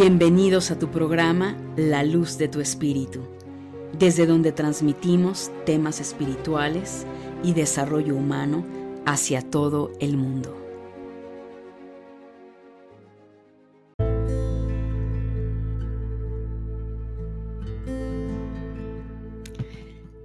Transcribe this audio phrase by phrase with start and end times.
[0.00, 3.18] Bienvenidos a tu programa La Luz de tu Espíritu,
[3.98, 7.04] desde donde transmitimos temas espirituales
[7.42, 8.64] y desarrollo humano
[9.06, 10.56] hacia todo el mundo.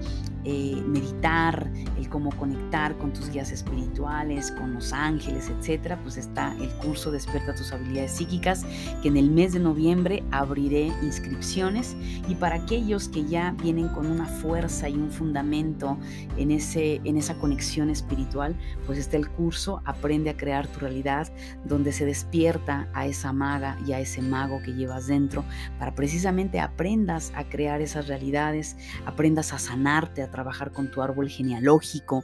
[0.45, 6.55] eh, meditar, el cómo conectar con tus guías espirituales, con los ángeles, etcétera, pues está
[6.59, 8.65] el curso Despierta tus habilidades psíquicas,
[9.01, 11.95] que en el mes de noviembre abriré inscripciones.
[12.27, 15.97] Y para aquellos que ya vienen con una fuerza y un fundamento
[16.37, 21.31] en, ese, en esa conexión espiritual, pues está el curso Aprende a crear tu realidad,
[21.65, 25.43] donde se despierta a esa maga y a ese mago que llevas dentro,
[25.79, 32.23] para precisamente aprendas a crear esas realidades, aprendas a sanarte, trabajar con tu árbol genealógico,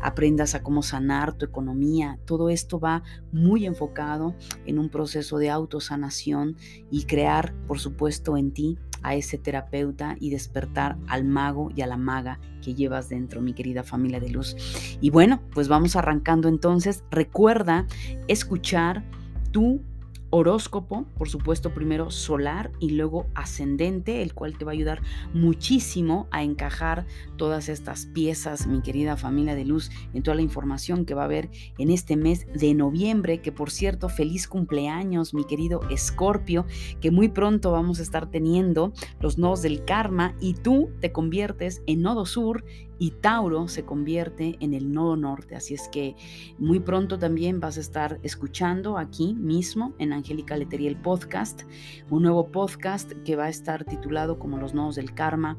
[0.00, 2.18] aprendas a cómo sanar tu economía.
[2.24, 4.34] Todo esto va muy enfocado
[4.66, 6.56] en un proceso de autosanación
[6.90, 11.86] y crear, por supuesto, en ti a ese terapeuta y despertar al mago y a
[11.86, 14.56] la maga que llevas dentro, mi querida familia de luz.
[15.00, 17.04] Y bueno, pues vamos arrancando entonces.
[17.10, 17.86] Recuerda
[18.28, 19.04] escuchar
[19.52, 19.82] tu
[20.30, 25.02] horóscopo, por supuesto primero solar y luego ascendente, el cual te va a ayudar
[25.34, 31.04] muchísimo a encajar todas estas piezas, mi querida familia de luz, en toda la información
[31.04, 35.44] que va a haber en este mes de noviembre, que por cierto, feliz cumpleaños, mi
[35.44, 36.64] querido Escorpio,
[37.00, 41.82] que muy pronto vamos a estar teniendo los nodos del karma y tú te conviertes
[41.86, 42.64] en nodo sur
[43.00, 45.56] y Tauro se convierte en el nodo norte.
[45.56, 46.14] Así es que
[46.58, 51.62] muy pronto también vas a estar escuchando aquí mismo en Angélica Letería el podcast,
[52.10, 55.58] un nuevo podcast que va a estar titulado como Los nodos del karma.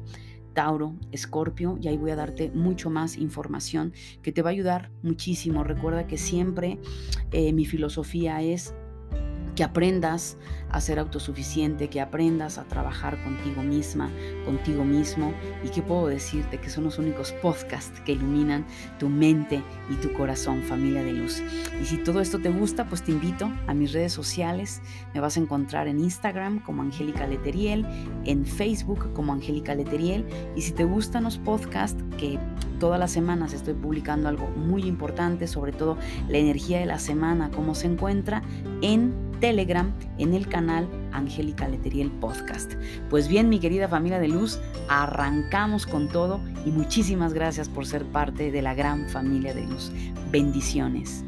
[0.54, 4.90] Tauro, Escorpio, y ahí voy a darte mucho más información que te va a ayudar
[5.02, 5.64] muchísimo.
[5.64, 6.78] Recuerda que siempre
[7.30, 8.74] eh, mi filosofía es
[9.54, 10.36] que aprendas
[10.70, 14.10] a ser autosuficiente, que aprendas a trabajar contigo misma,
[14.44, 18.64] contigo mismo y que puedo decirte que son los únicos podcasts que iluminan
[18.98, 21.42] tu mente y tu corazón, familia de luz.
[21.80, 24.80] Y si todo esto te gusta, pues te invito a mis redes sociales.
[25.12, 27.86] Me vas a encontrar en Instagram como Angélica Leteriel,
[28.24, 30.26] en Facebook como Angélica Leteriel
[30.56, 32.38] y si te gustan los podcasts que
[32.80, 35.98] todas las semanas estoy publicando algo muy importante, sobre todo
[36.28, 38.42] la energía de la semana, cómo se encuentra
[38.80, 42.74] en Telegram en el canal Angélica Leteriel Podcast.
[43.10, 48.04] Pues bien, mi querida familia de luz, arrancamos con todo y muchísimas gracias por ser
[48.04, 49.90] parte de la gran familia de luz.
[50.30, 51.24] Bendiciones.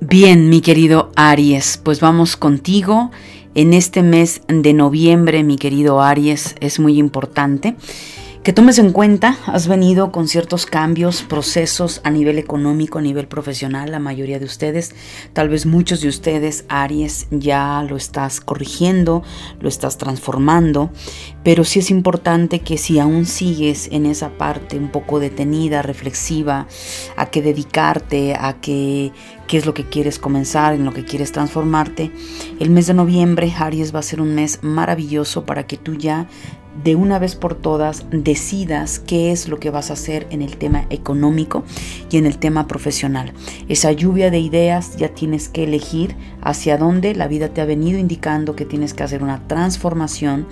[0.00, 3.10] Bien, mi querido Aries, pues vamos contigo.
[3.54, 7.76] En este mes de noviembre, mi querido Aries, es muy importante
[8.46, 13.26] que tomes en cuenta, has venido con ciertos cambios, procesos a nivel económico, a nivel
[13.26, 14.94] profesional, la mayoría de ustedes,
[15.32, 19.24] tal vez muchos de ustedes, Aries, ya lo estás corrigiendo,
[19.58, 20.92] lo estás transformando,
[21.42, 26.68] pero sí es importante que si aún sigues en esa parte un poco detenida, reflexiva,
[27.16, 29.10] a qué dedicarte, a qué,
[29.48, 32.12] qué es lo que quieres comenzar, en lo que quieres transformarte,
[32.60, 36.28] el mes de noviembre, Aries, va a ser un mes maravilloso para que tú ya
[36.82, 40.56] de una vez por todas decidas qué es lo que vas a hacer en el
[40.56, 41.64] tema económico
[42.10, 43.32] y en el tema profesional.
[43.68, 47.98] Esa lluvia de ideas ya tienes que elegir hacia dónde la vida te ha venido
[47.98, 50.46] indicando que tienes que hacer una transformación.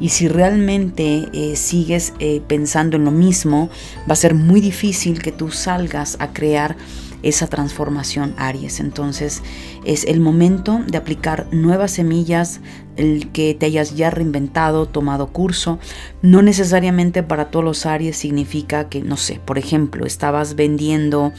[0.00, 3.70] Y si realmente eh, sigues eh, pensando en lo mismo,
[4.08, 6.76] va a ser muy difícil que tú salgas a crear
[7.24, 8.80] esa transformación Aries.
[8.80, 9.42] Entonces
[9.84, 12.60] es el momento de aplicar nuevas semillas,
[12.96, 15.78] el que te hayas ya reinventado, tomado curso.
[16.22, 21.32] No necesariamente para todos los Aries significa que, no sé, por ejemplo, estabas vendiendo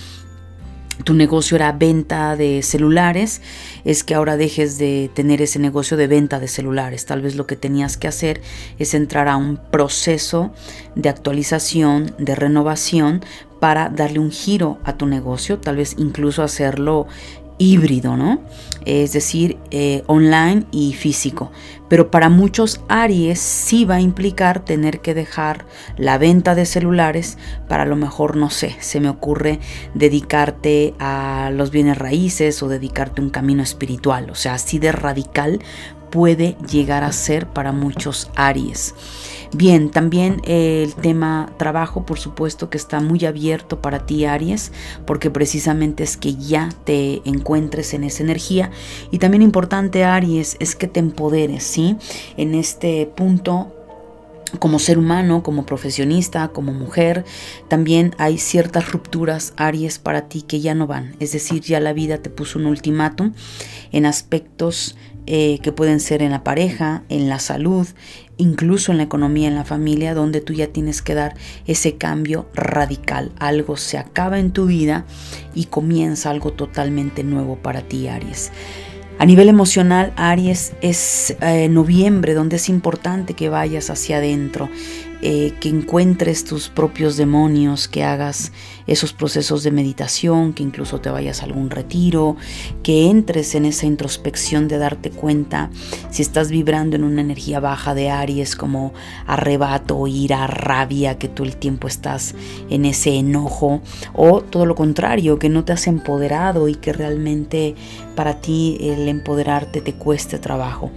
[1.04, 3.42] tu negocio era venta de celulares,
[3.84, 7.06] es que ahora dejes de tener ese negocio de venta de celulares.
[7.06, 8.42] Tal vez lo que tenías que hacer
[8.80, 10.54] es entrar a un proceso
[10.96, 13.24] de actualización, de renovación
[13.60, 17.08] para darle un giro a tu negocio, tal vez incluso hacerlo
[17.58, 18.42] híbrido, ¿no?
[18.86, 21.52] Es decir, eh, online y físico.
[21.90, 25.66] Pero para muchos Aries sí va a implicar tener que dejar
[25.98, 27.38] la venta de celulares
[27.68, 29.60] para a lo mejor, no sé, se me ocurre
[29.94, 34.30] dedicarte a los bienes raíces o dedicarte un camino espiritual.
[34.30, 35.60] O sea, así de radical
[36.12, 38.96] puede llegar a ser para muchos Aries.
[39.58, 44.74] Bien, también el tema trabajo, por supuesto que está muy abierto para ti, Aries,
[45.08, 48.70] porque precisamente es que ya te encuentres en esa energía.
[49.12, 51.96] Y también importante, Aries, es que te empoderes, ¿sí?
[52.36, 53.72] En este punto
[54.60, 57.24] como ser humano, como profesionista, como mujer,
[57.70, 61.16] también hay ciertas rupturas, Aries, para ti que ya no van.
[61.22, 63.32] Es decir, ya la vida te puso un ultimátum
[63.94, 64.98] en aspectos
[65.28, 67.88] eh, que pueden ser en la pareja, en la salud,
[68.38, 71.36] incluso en la economía, en la familia, donde tú ya tienes que dar
[71.66, 73.32] ese cambio radical.
[73.40, 75.06] Algo se acaba en tu vida
[75.54, 78.52] y comienza algo totalmente nuevo para ti, Aries.
[79.18, 84.70] A nivel emocional, Aries es eh, noviembre, donde es importante que vayas hacia adentro,
[85.22, 88.52] eh, que encuentres tus propios demonios, que hagas
[88.88, 92.36] esos procesos de meditación, que incluso te vayas a algún retiro,
[92.84, 95.70] que entres en esa introspección de darte cuenta
[96.12, 98.94] si estás vibrando en una energía baja de Aries como
[99.26, 102.36] arrebato, ira, rabia, que tú el tiempo estás
[102.70, 103.82] en ese enojo,
[104.14, 107.76] o todo lo contrario, que no te has empoderado y que realmente
[108.16, 110.92] para ti el empoderarte te cueste trabajo.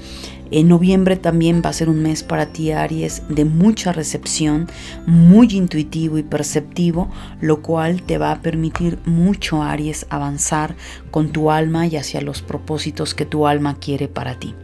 [0.50, 4.68] En noviembre también va a ser un mes para ti, Aries, de mucha recepción,
[5.06, 7.10] muy intuitivo y perceptivo,
[7.40, 10.74] lo cual te va a permitir mucho, Aries, avanzar
[11.10, 14.54] con tu alma y hacia los propósitos que tu alma quiere para ti.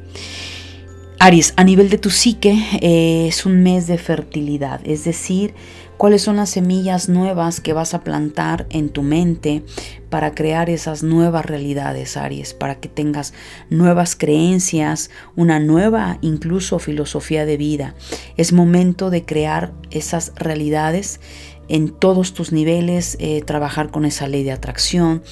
[1.20, 5.54] Aries, a nivel de tu psique, eh, es un mes de fertilidad, es decir,
[5.96, 9.62] cuáles son las semillas nuevas que vas a plantar en tu mente
[10.10, 13.34] para crear esas nuevas realidades, Aries, para que tengas
[13.70, 17.94] nuevas creencias, una nueva incluso filosofía de vida.
[18.36, 21.20] Es momento de crear esas realidades
[21.68, 25.22] en todos tus niveles, eh, trabajar con esa ley de atracción,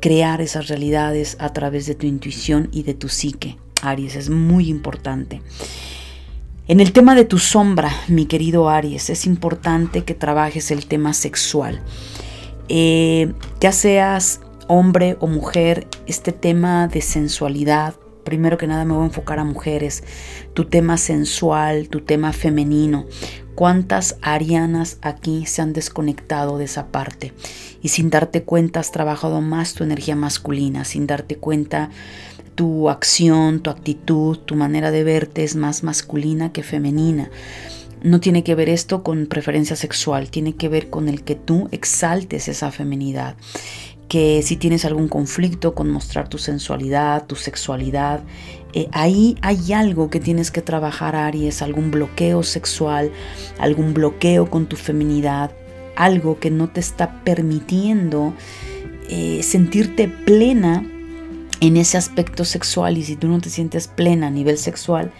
[0.00, 3.56] crear esas realidades a través de tu intuición y de tu psique.
[3.82, 5.42] Aries, es muy importante.
[6.68, 11.12] En el tema de tu sombra, mi querido Aries, es importante que trabajes el tema
[11.12, 11.82] sexual.
[12.68, 19.02] Eh, ya seas hombre o mujer, este tema de sensualidad, primero que nada me voy
[19.02, 20.04] a enfocar a mujeres,
[20.54, 23.06] tu tema sensual, tu tema femenino.
[23.54, 27.32] ¿Cuántas arianas aquí se han desconectado de esa parte?
[27.82, 31.90] Y sin darte cuenta has trabajado más tu energía masculina, sin darte cuenta
[32.54, 37.30] tu acción, tu actitud, tu manera de verte es más masculina que femenina.
[38.02, 41.68] No tiene que ver esto con preferencia sexual, tiene que ver con el que tú
[41.72, 43.36] exaltes esa feminidad.
[44.08, 48.20] Que si tienes algún conflicto con mostrar tu sensualidad, tu sexualidad,
[48.74, 53.10] eh, ahí hay algo que tienes que trabajar, Aries, algún bloqueo sexual,
[53.58, 55.50] algún bloqueo con tu feminidad,
[55.96, 58.32] algo que no te está permitiendo
[59.08, 60.84] eh, sentirte plena
[61.60, 65.12] en ese aspecto sexual y si tú no te sientes plena a nivel sexual,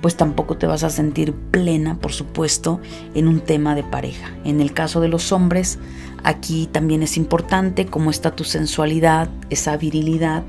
[0.00, 2.80] pues tampoco te vas a sentir plena, por supuesto,
[3.14, 4.30] en un tema de pareja.
[4.44, 5.78] En el caso de los hombres,
[6.24, 10.44] aquí también es importante cómo está tu sensualidad, esa virilidad,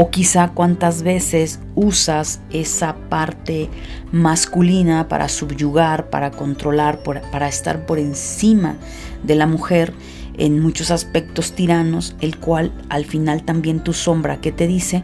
[0.00, 3.68] o quizá cuántas veces usas esa parte
[4.12, 8.76] masculina para subyugar, para controlar, para estar por encima
[9.24, 9.92] de la mujer
[10.34, 15.02] en muchos aspectos tiranos, el cual al final también tu sombra que te dice,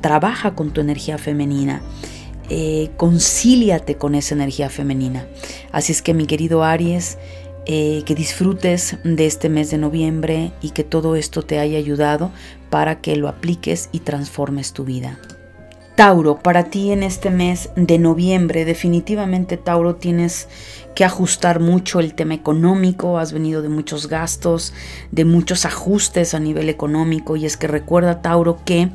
[0.00, 1.82] trabaja con tu energía femenina,
[2.48, 5.26] eh, concíliate con esa energía femenina.
[5.70, 7.18] Así es que mi querido Aries,
[7.66, 12.30] eh, que disfrutes de este mes de noviembre y que todo esto te haya ayudado
[12.70, 15.18] para que lo apliques y transformes tu vida.
[16.00, 20.48] Tauro, para ti en este mes de noviembre, definitivamente Tauro tienes
[20.94, 24.72] que ajustar mucho el tema económico, has venido de muchos gastos,
[25.10, 28.88] de muchos ajustes a nivel económico y es que recuerda Tauro que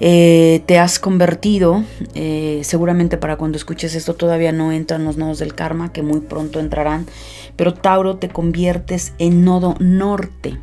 [0.00, 1.84] eh, te has convertido,
[2.14, 6.20] eh, seguramente para cuando escuches esto todavía no entran los nodos del karma, que muy
[6.20, 7.06] pronto entrarán,
[7.54, 10.58] pero Tauro te conviertes en nodo norte.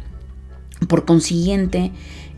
[0.88, 1.92] Por consiguiente,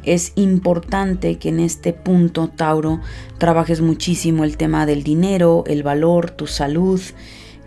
[0.03, 3.01] es importante que en este punto, Tauro,
[3.38, 7.01] trabajes muchísimo el tema del dinero, el valor, tu salud,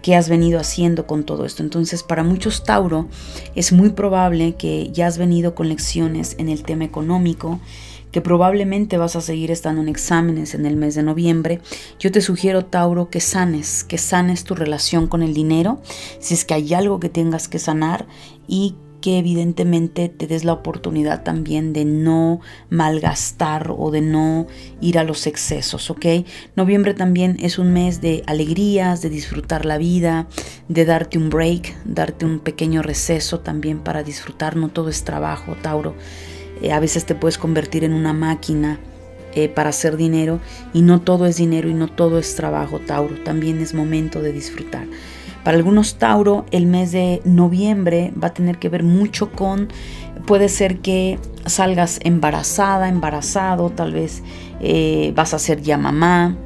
[0.03, 1.63] qué has venido haciendo con todo esto.
[1.63, 3.09] Entonces, para muchos Tauro
[3.55, 7.61] es muy probable que ya has venido con lecciones en el tema económico,
[8.11, 11.61] que probablemente vas a seguir estando en exámenes en el mes de noviembre,
[11.99, 15.81] yo te sugiero, Tauro, que sanes, que sanes tu relación con el dinero,
[16.19, 18.07] si es que hay algo que tengas que sanar
[18.47, 22.41] y que evidentemente te des la oportunidad también de no
[22.71, 24.47] malgastar o de no
[24.81, 26.07] ir a los excesos, ¿ok?
[26.57, 30.29] Noviembre también es un mes de alegrías, de disfrutar la vida,
[30.69, 35.55] de darte un break, darte un pequeño receso también para disfrutar, no todo es trabajo,
[35.61, 35.95] Tauro.
[36.63, 38.79] Eh, a veces te puedes convertir en una máquina
[39.35, 40.41] eh, para hacer dinero
[40.73, 43.17] y no todo es dinero y no todo es trabajo, Tauro.
[43.25, 44.87] También es momento de disfrutar.
[45.45, 49.69] Para algunos Tauro, el mes de noviembre va a tener que ver mucho con,
[50.27, 54.23] puede ser que salgas embarazada, embarazado, tal vez
[54.61, 56.37] eh, vas a ser ya mamá,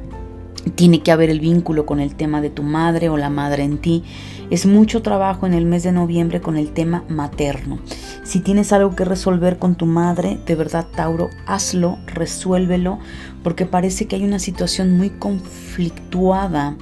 [0.75, 3.77] tiene que haber el vínculo con el tema de tu madre o la madre en
[3.77, 4.03] ti.
[4.49, 7.79] Es mucho trabajo en el mes de noviembre con el tema materno.
[8.23, 12.99] Si tienes algo que resolver con tu madre, de verdad Tauro, hazlo, resuélvelo,
[13.43, 16.75] porque parece que hay una situación muy conflictuada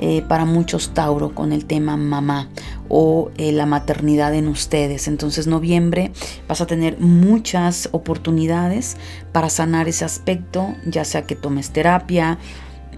[0.00, 2.48] eh, para muchos Tauro con el tema mamá
[2.88, 5.08] o eh, la maternidad en ustedes.
[5.08, 6.12] Entonces noviembre
[6.48, 8.96] vas a tener muchas oportunidades
[9.32, 12.38] para sanar ese aspecto, ya sea que tomes terapia,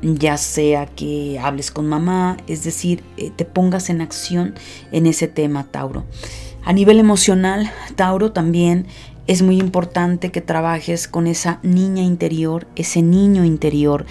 [0.03, 4.55] ya sea que hables con mamá, es decir, eh, te pongas en acción
[4.93, 6.05] en ese tema, Tauro.
[6.65, 8.87] A nivel emocional, Tauro también
[9.29, 14.07] es muy importante que trabajes con esa niña interior, ese niño interior.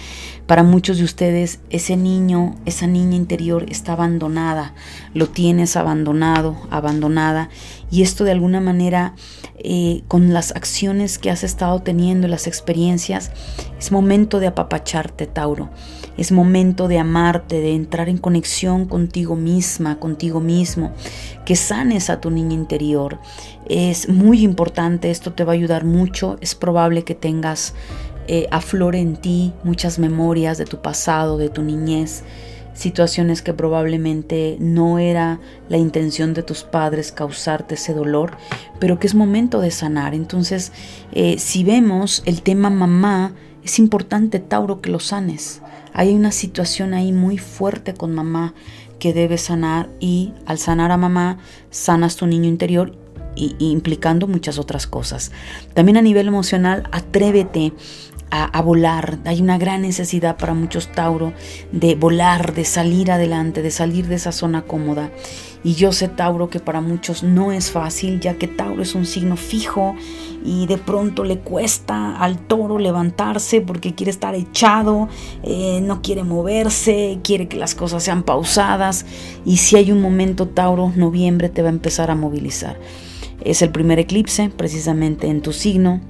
[0.46, 4.74] Para muchos de ustedes, ese niño, esa niña interior está abandonada,
[5.14, 7.50] lo tienes abandonado, abandonada.
[7.90, 9.16] Y esto de alguna manera,
[9.58, 13.32] eh, con las acciones que has estado teniendo, las experiencias,
[13.76, 15.68] es momento de apapacharte, Tauro.
[16.18, 20.92] Es momento de amarte, de entrar en conexión contigo misma, contigo mismo,
[21.46, 23.18] que sanes a tu niña interior.
[23.68, 26.36] Es muy importante, esto te va a ayudar mucho.
[26.40, 27.74] Es probable que tengas
[28.26, 32.24] eh, aflore en ti muchas memorias de tu pasado, de tu niñez,
[32.74, 38.36] situaciones que probablemente no era la intención de tus padres causarte ese dolor,
[38.78, 40.14] pero que es momento de sanar.
[40.14, 40.72] Entonces,
[41.12, 43.32] eh, si vemos el tema mamá,
[43.64, 45.62] es importante, Tauro, que lo sanes.
[45.98, 48.54] Hay una situación ahí muy fuerte con mamá
[49.00, 51.38] que debes sanar y al sanar a mamá
[51.70, 52.96] sanas tu niño interior
[53.34, 55.32] y, implicando muchas otras cosas.
[55.74, 57.72] También a nivel emocional, atrévete
[58.30, 59.18] a, volar.
[59.24, 61.32] Hay una gran necesidad para muchos Tauro
[61.72, 65.10] de volar, de salir adelante, de salir de esa zona cómoda.
[65.64, 69.06] Y yo sé, Tauro, que para muchos no es fácil, ya que Tauro es un
[69.06, 69.96] signo fijo
[70.44, 75.08] y de pronto le cuesta al toro levantarse porque quiere estar echado,
[75.42, 79.04] eh, no quiere moverse, quiere que las cosas sean pausadas.
[79.44, 82.78] Y si hay un momento, Tauro, noviembre te va a empezar a movilizar.
[83.42, 86.00] Es el primer eclipse precisamente en tu signo,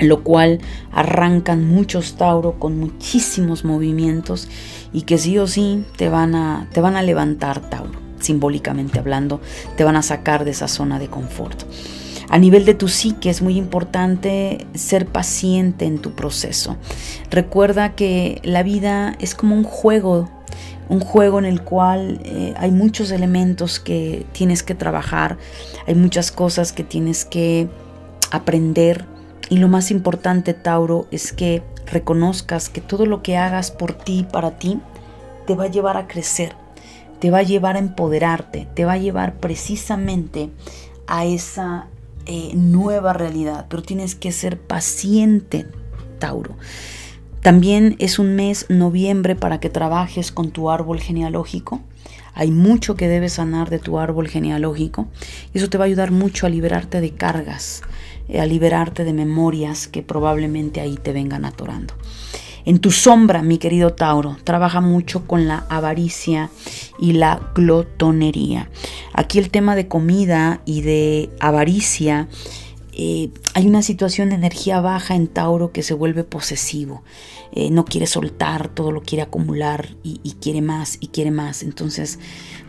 [0.00, 0.60] lo cual
[0.92, 4.48] arrancan muchos Tauro con muchísimos movimientos
[4.92, 9.40] y que sí o sí te van a, te van a levantar Tauro, simbólicamente hablando,
[9.76, 11.64] te van a sacar de esa zona de confort.
[12.28, 16.76] A nivel de tu psique es muy importante ser paciente en tu proceso.
[17.30, 20.28] Recuerda que la vida es como un juego,
[20.88, 25.38] un juego en el cual eh, hay muchos elementos que tienes que trabajar,
[25.86, 27.68] hay muchas cosas que tienes que
[28.32, 29.04] aprender
[29.48, 34.26] y lo más importante, Tauro, es que reconozcas que todo lo que hagas por ti,
[34.30, 34.80] para ti,
[35.46, 36.54] te va a llevar a crecer,
[37.20, 40.50] te va a llevar a empoderarte, te va a llevar precisamente
[41.06, 41.86] a esa
[42.26, 43.66] eh, nueva realidad.
[43.68, 45.66] Pero tienes que ser paciente,
[46.18, 46.56] Tauro.
[47.40, 51.80] También es un mes noviembre para que trabajes con tu árbol genealógico.
[52.34, 55.06] Hay mucho que debes sanar de tu árbol genealógico
[55.54, 57.82] eso te va a ayudar mucho a liberarte de cargas,
[58.38, 61.94] a liberarte de memorias que probablemente ahí te vengan atorando.
[62.64, 66.50] En tu sombra, mi querido Tauro, trabaja mucho con la avaricia
[66.98, 68.68] y la glotonería.
[69.12, 72.28] Aquí el tema de comida y de avaricia
[72.98, 77.04] eh, hay una situación de energía baja en Tauro que se vuelve posesivo.
[77.52, 81.62] Eh, no quiere soltar, todo lo quiere acumular y, quiere más y quiere más.
[81.62, 82.18] Entonces,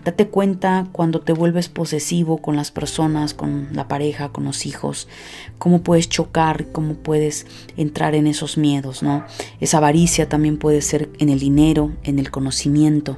[0.08, 5.10] date cuenta cuando te vuelves posesivo con las personas, con la pareja, con los hijos,
[5.58, 7.46] cómo puedes chocar, cómo puedes
[7.76, 9.26] entrar en esos miedos, ¿no?
[9.60, 13.18] Esa avaricia también puede ser en el dinero, en el conocimiento.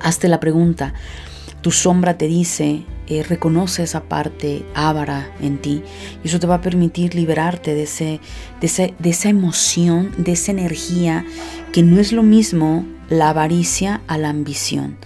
[0.00, 0.94] Hazte la pregunta,
[1.60, 5.82] tu sombra te dice, eh, reconoce esa parte ávara en ti
[6.24, 8.20] y eso te va a permitir liberarte de, ese,
[8.62, 11.26] de, de esa emoción, de esa energía
[11.74, 14.96] que no es lo mismo la avaricia a la ambición.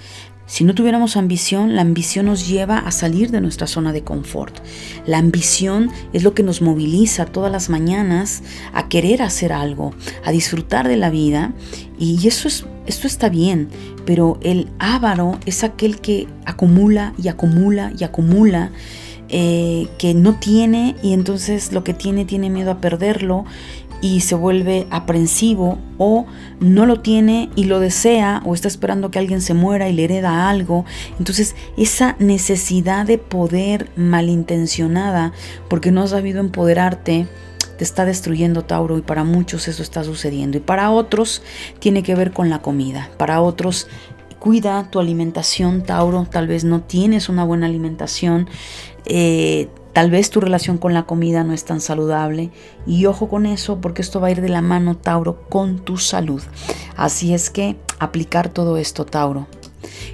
[0.51, 4.59] Si no tuviéramos ambición, la ambición nos lleva a salir de nuestra zona de confort.
[5.07, 8.43] La ambición es lo que nos moviliza todas las mañanas
[8.73, 11.53] a querer hacer algo, a disfrutar de la vida
[12.01, 13.69] y eso es esto está bien,
[14.05, 18.73] pero el avaro es aquel que acumula y acumula y acumula,
[19.29, 23.45] eh, que no tiene y entonces lo que tiene tiene miedo a perderlo
[24.01, 26.27] y se vuelve aprensivo o
[26.61, 30.05] no lo tiene y lo desea o está esperando que alguien se muera y le
[30.05, 30.85] hereda algo.
[31.19, 35.33] Entonces esa necesidad de poder malintencionada
[35.69, 37.27] porque no has sabido empoderarte
[37.81, 41.43] te está destruyendo Tauro y para muchos eso está sucediendo y para otros
[41.79, 43.09] tiene que ver con la comida.
[43.17, 43.89] Para otros
[44.39, 48.51] cuida tu alimentación Tauro, tal vez no tienes una buena alimentación.
[49.07, 52.51] Eh, Tal vez tu relación con la comida no es tan saludable
[52.87, 55.97] y ojo con eso porque esto va a ir de la mano, Tauro, con tu
[55.97, 56.43] salud.
[56.97, 59.47] Así es que aplicar todo esto, Tauro.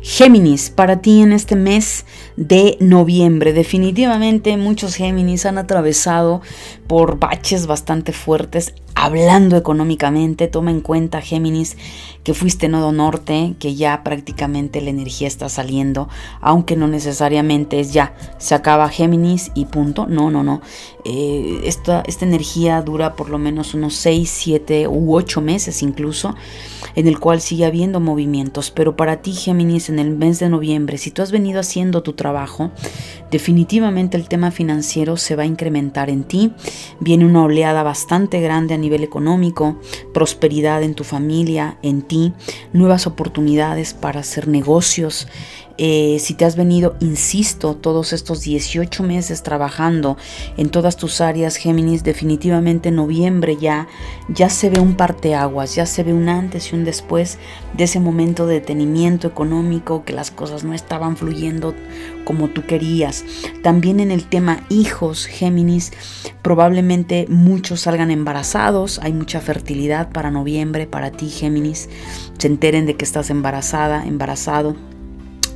[0.02, 2.06] Géminis, para ti en este mes
[2.36, 6.42] de noviembre, definitivamente muchos Géminis han atravesado
[6.86, 10.48] por baches bastante fuertes hablando económicamente.
[10.48, 11.76] Toma en cuenta, Géminis,
[12.24, 16.08] que fuiste nodo norte, que ya prácticamente la energía está saliendo,
[16.40, 20.06] aunque no necesariamente es ya, se acaba Géminis y punto.
[20.08, 20.60] No, no, no.
[21.04, 26.34] Eh, esta, esta energía dura por lo menos unos 6, 7 u 8 meses incluso,
[26.96, 28.70] en el cual sigue habiendo movimientos.
[28.70, 32.14] Pero para ti, Géminis, en el mes de noviembre, si tú has venido haciendo tu
[32.14, 32.25] trabajo,
[33.30, 36.52] definitivamente el tema financiero se va a incrementar en ti.
[37.00, 39.78] Viene una oleada bastante grande a nivel económico,
[40.14, 42.32] prosperidad en tu familia, en ti
[42.72, 45.28] nuevas oportunidades para hacer negocios.
[45.78, 50.16] Eh, si te has venido, insisto, todos estos 18 meses trabajando
[50.56, 53.86] en todas tus áreas, Géminis, definitivamente en noviembre ya,
[54.28, 57.38] ya se ve un parteaguas, ya se ve un antes y un después
[57.76, 61.74] de ese momento de detenimiento económico, que las cosas no estaban fluyendo
[62.24, 63.24] como tú querías.
[63.62, 65.92] También en el tema hijos, Géminis,
[66.40, 71.90] probablemente muchos salgan embarazados, hay mucha fertilidad para noviembre, para ti, Géminis,
[72.38, 74.74] se enteren de que estás embarazada, embarazado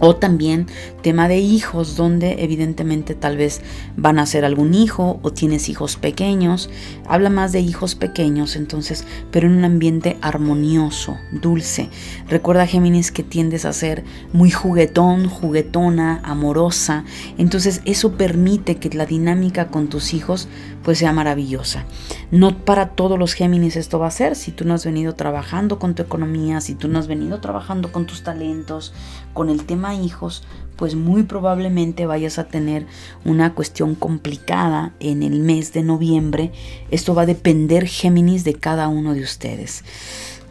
[0.00, 0.66] o también
[1.02, 3.60] tema de hijos, donde evidentemente tal vez
[3.96, 6.70] van a ser algún hijo o tienes hijos pequeños.
[7.06, 11.90] Habla más de hijos pequeños, entonces, pero en un ambiente armonioso, dulce.
[12.28, 17.04] Recuerda, Géminis, que tiendes a ser muy juguetón, juguetona, amorosa.
[17.38, 20.48] Entonces, eso permite que la dinámica con tus hijos
[20.82, 21.84] pues sea maravillosa.
[22.30, 24.36] No para todos los Géminis esto va a ser.
[24.36, 27.92] Si tú no has venido trabajando con tu economía, si tú no has venido trabajando
[27.92, 28.92] con tus talentos,
[29.33, 30.45] con el tema hijos,
[30.77, 32.87] pues muy probablemente vayas a tener
[33.25, 36.53] una cuestión complicada en el mes de noviembre.
[36.90, 39.85] Esto va a depender, Géminis, de cada uno de ustedes.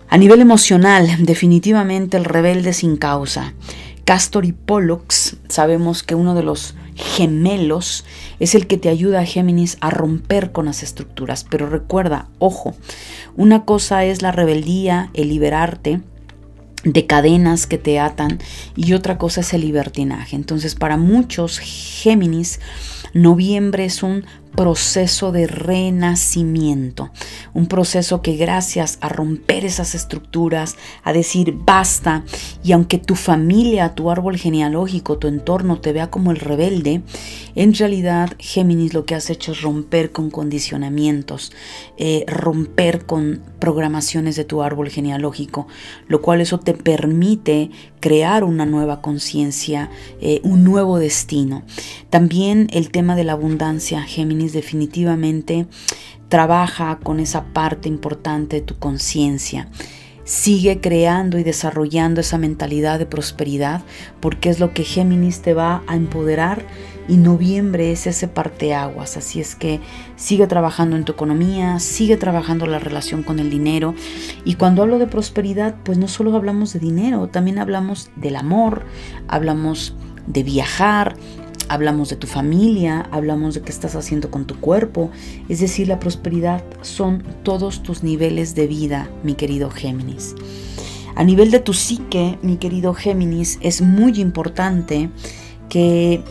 [0.08, 3.54] A nivel emocional, definitivamente el rebelde sin causa.
[4.06, 8.06] Castor y Pollux, sabemos que uno de los gemelos
[8.40, 11.44] es el que te ayuda a Géminis a romper con las estructuras.
[11.50, 12.76] Pero recuerda, ojo,
[13.36, 16.02] una cosa es la rebeldía, el liberarte
[16.84, 18.40] de cadenas que te atan
[18.76, 20.36] y otra cosa es el libertinaje.
[20.36, 22.60] Entonces para muchos Géminis,
[23.14, 24.26] noviembre es un
[24.60, 27.12] proceso de renacimiento,
[27.54, 32.26] un proceso que gracias a romper esas estructuras, a decir basta,
[32.62, 37.04] y aunque tu familia, tu árbol genealógico, tu entorno te vea como el rebelde,
[37.56, 41.54] en realidad Géminis lo que has hecho es romper con condicionamientos,
[41.96, 45.68] eh, romper con programaciones de tu árbol genealógico,
[46.10, 49.90] lo cual eso te permite crear una nueva conciencia,
[50.22, 51.64] eh, un nuevo destino.
[52.10, 55.68] También el tema de la abundancia, Géminis definitivamente
[56.30, 59.68] trabaja con esa parte importante de tu conciencia.
[60.30, 63.82] Sigue creando y desarrollando esa mentalidad de prosperidad
[64.20, 66.62] porque es lo que Géminis te va a empoderar
[67.08, 69.18] y noviembre es ese parteaguas.
[69.18, 69.80] Así es que
[70.18, 73.96] sigue trabajando en tu economía, sigue trabajando la relación con el dinero.
[74.46, 78.86] Y cuando hablo de prosperidad, pues no solo hablamos de dinero, también hablamos del amor,
[79.28, 79.96] hablamos
[80.28, 81.16] de viajar,
[81.70, 85.10] hablamos de tu familia, hablamos de qué estás haciendo con tu cuerpo.
[85.48, 90.36] Es decir, la prosperidad son todos tus niveles de vida, mi querido Géminis.
[91.16, 95.10] A nivel de tu psique, mi querido Géminis, es muy importante
[95.70, 96.24] que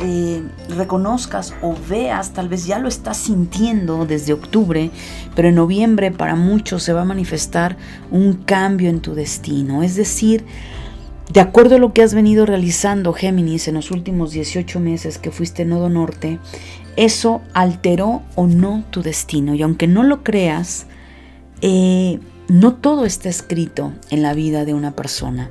[0.00, 4.90] eh, reconozcas o veas, tal vez ya lo estás sintiendo desde octubre,
[5.34, 7.76] pero en noviembre para muchos se va a manifestar
[8.12, 9.82] un cambio en tu destino.
[9.82, 10.44] Es decir,
[11.32, 15.30] De acuerdo a lo que has venido realizando, Géminis, en los últimos 18 meses que
[15.30, 16.38] fuiste nodo norte,
[16.96, 19.54] eso alteró o no tu destino.
[19.54, 20.86] Y aunque no lo creas,
[21.60, 25.50] eh, no todo está escrito en la vida de una persona.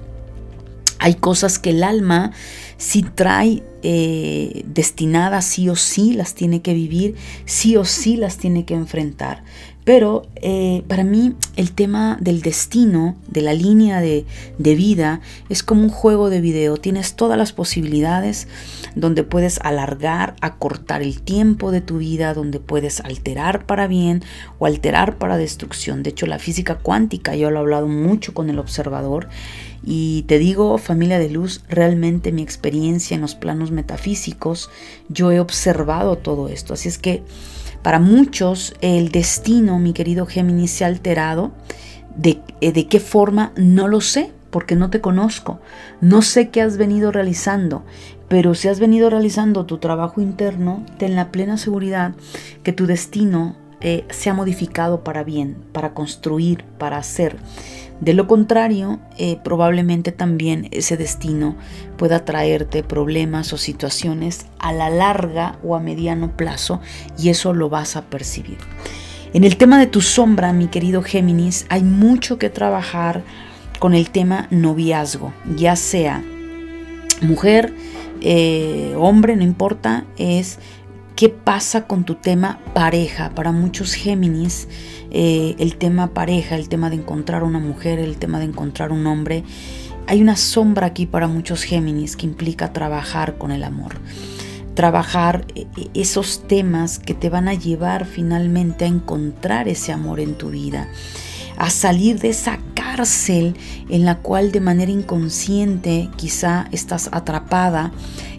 [1.00, 2.32] Hay cosas que el alma
[2.78, 8.38] sí trae eh, destinadas, sí o sí las tiene que vivir, sí o sí las
[8.38, 9.44] tiene que enfrentar.
[9.88, 14.26] Pero eh, para mí el tema del destino, de la línea de,
[14.58, 16.76] de, vida, es como un juego de video.
[16.76, 18.50] Tienes todas las posibilidades
[18.95, 24.26] donde puedes alargar, acortar el tiempo de tu vida, donde puedes alterar para bien
[24.60, 26.04] o alterar para destrucción.
[26.04, 29.30] De hecho, la física cuántica, yo lo he hablado mucho con el observador,
[29.86, 34.69] y te digo, familia de luz, realmente mi experiencia en los planos metafísicos,
[35.08, 36.73] yo he observado todo esto.
[36.73, 37.23] Así es que
[37.88, 41.54] para muchos el destino, mi querido Géminis, se ha alterado.
[42.17, 43.54] De, eh, de qué forma?
[43.56, 45.62] No lo sé, porque no te conozco.
[46.02, 47.86] No sé qué has venido realizando,
[48.28, 52.12] pero si has venido realizando tu trabajo interno, ten la plena seguridad
[52.62, 57.38] que tu destino eh, se ha modificado para bien, para construir, para hacer.
[58.00, 61.56] De lo contrario, eh, probablemente también ese destino
[61.98, 66.80] pueda traerte problemas o situaciones a la larga o a mediano plazo
[67.18, 68.58] y eso lo vas a percibir.
[69.34, 73.24] En el tema de tu sombra, mi querido Géminis, hay mucho que trabajar
[73.80, 76.24] con el tema noviazgo, ya sea
[77.22, 77.74] mujer,
[78.22, 80.60] eh, hombre, no importa, es
[81.16, 83.32] qué pasa con tu tema pareja.
[83.32, 84.68] Para muchos Géminis,
[85.12, 89.08] eh, el tema pareja, el tema de encontrar una mujer, el tema de encontrar un
[89.08, 89.43] hombre.
[90.08, 93.96] Hay una sombra aquí para muchos Géminis que implica trabajar con el amor.
[94.74, 100.20] Trabajar eh, eh, esos temas que te van a llevar finalmente a encontrar ese amor
[100.20, 100.88] en tu vida,
[101.58, 103.56] a salir de esa cárcel
[103.89, 107.91] en la cual de manera inconsciente quizá estás atrapada,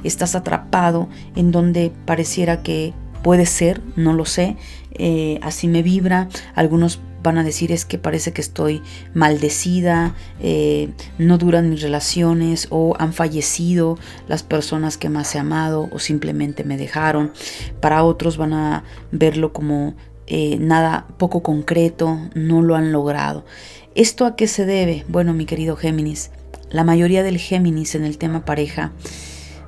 [0.05, 4.57] estás atrapado en donde pareciera que puede ser, no lo sé,
[4.93, 6.29] eh, así me vibra.
[6.55, 8.83] Algunos van a decir es que parece que estoy
[9.15, 15.89] maldecida, eh, no duran mis relaciones o han fallecido las personas que más he amado
[15.93, 17.33] o simplemente me dejaron.
[17.81, 19.95] Para otros van a verlo como
[20.27, 23.45] eh, nada poco concreto, no lo han logrado.
[23.95, 25.05] ¿Esto a qué se debe?
[25.09, 26.31] Bueno, mi querido Géminis,
[26.71, 28.93] la mayoría del Géminis en el tema pareja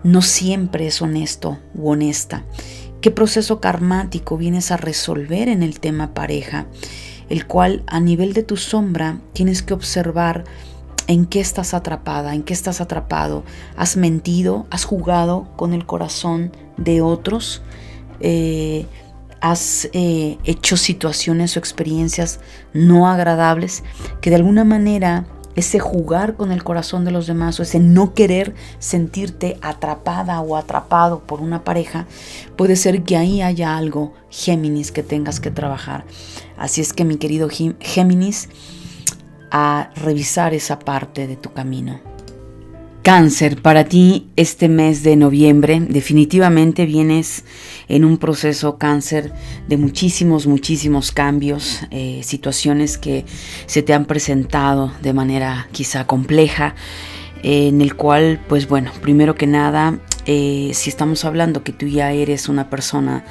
[0.03, 2.45] no siempre es honesto u honesta.
[3.01, 6.67] ¿Qué proceso karmático vienes a resolver en el tema pareja?
[7.31, 10.45] El cual a nivel de tu sombra tienes que observar
[11.07, 13.43] en qué estás atrapada, en qué estás atrapado.
[13.75, 14.67] ¿Has mentido?
[14.71, 17.63] ¿Has jugado con el corazón de otros?
[18.21, 18.85] Eh,
[19.41, 22.39] ¿Has eh, hecho situaciones o experiencias
[22.75, 23.83] no agradables
[24.21, 25.25] que de alguna manera
[25.57, 30.57] ese jugar con el corazón de los demás o ese no querer sentirte atrapada o
[30.57, 32.07] atrapado por una pareja,
[32.57, 36.05] puede ser que ahí haya algo, Géminis, que tengas que trabajar.
[36.57, 37.49] Así es que mi querido
[37.81, 38.49] Géminis,
[39.51, 42.01] a revisar esa parte de tu camino.
[43.03, 47.45] Cáncer, para ti este mes de noviembre definitivamente vienes
[47.89, 49.33] en un proceso cáncer
[49.69, 53.25] de muchísimos, muchísimos cambios, eh, situaciones que
[53.65, 56.75] se te han presentado de manera quizá compleja,
[57.43, 62.13] en el cual, pues bueno, primero que nada, eh, si estamos hablando que tú ya
[62.13, 63.25] eres una persona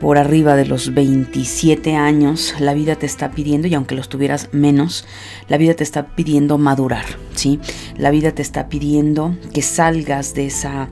[0.00, 4.48] por arriba de los 27 años, la vida te está pidiendo, y aunque los tuvieras
[4.52, 5.04] menos,
[5.48, 7.60] la vida te está pidiendo madurar, ¿sí?
[7.96, 10.88] La vida te está pidiendo que salgas de esa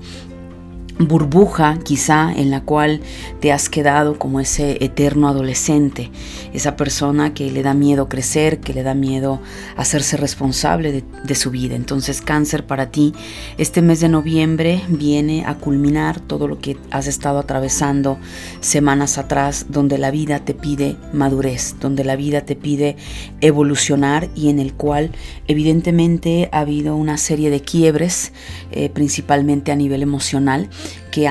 [0.98, 3.00] burbuja quizá en la cual
[3.40, 6.10] te has quedado como ese eterno adolescente,
[6.52, 9.40] esa persona que le da miedo crecer, que le da miedo
[9.76, 11.76] hacerse responsable de, su vida.
[11.76, 13.14] Entonces cáncer para ti,
[13.58, 18.18] este mes de noviembre viene a culminar todo lo que has estado atravesando
[18.60, 22.96] semanas atrás, donde la vida te pide madurez, donde la vida te pide
[23.40, 25.12] evolucionar y en el cual
[25.46, 28.32] evidentemente ha habido una serie de quiebres,
[28.72, 30.68] eh, principalmente a nivel emocional,
[31.10, 31.28] que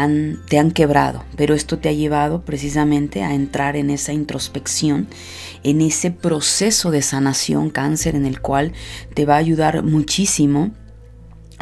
[0.49, 5.07] te han quebrado, pero esto te ha llevado precisamente a entrar en esa introspección,
[5.63, 8.73] en ese proceso de sanación cáncer en el cual
[9.13, 10.71] te va a ayudar muchísimo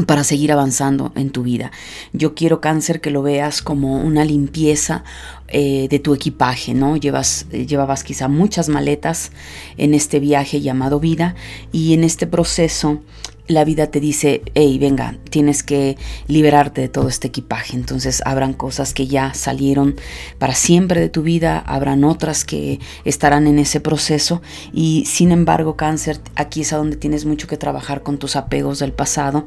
[0.07, 1.71] para seguir avanzando en tu vida.
[2.11, 5.05] Yo quiero cáncer que lo veas como una limpieza
[5.47, 6.97] eh, de tu equipaje, ¿no?
[6.97, 9.31] Llevas, llevabas quizá muchas maletas
[9.77, 11.35] en este viaje llamado vida
[11.71, 13.01] y en este proceso
[13.47, 17.75] la vida te dice, hey, venga, tienes que liberarte de todo este equipaje.
[17.75, 19.95] Entonces habrán cosas que ya salieron
[20.39, 24.41] para siempre de tu vida, habrán otras que estarán en ese proceso
[24.73, 28.79] y sin embargo cáncer, aquí es a donde tienes mucho que trabajar con tus apegos
[28.79, 29.45] del pasado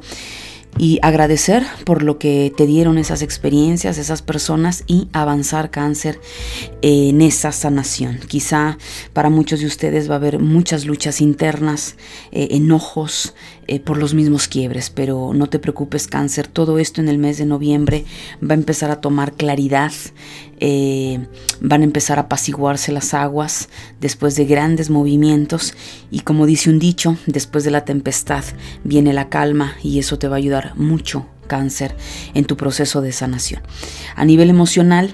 [0.77, 6.21] y agradecer por lo que te dieron esas experiencias, esas personas y avanzar cáncer
[6.81, 8.19] en esa sanación.
[8.27, 8.77] Quizá
[9.13, 11.95] para muchos de ustedes va a haber muchas luchas internas,
[12.31, 13.33] eh, enojos
[13.71, 17.37] eh, por los mismos quiebres, pero no te preocupes cáncer, todo esto en el mes
[17.37, 18.03] de noviembre
[18.41, 19.91] va a empezar a tomar claridad,
[20.59, 21.27] eh,
[21.61, 23.69] van a empezar a apaciguarse las aguas
[24.01, 25.75] después de grandes movimientos
[26.09, 28.43] y como dice un dicho, después de la tempestad
[28.83, 31.95] viene la calma y eso te va a ayudar mucho cáncer
[32.33, 33.61] en tu proceso de sanación.
[34.15, 35.13] A nivel emocional,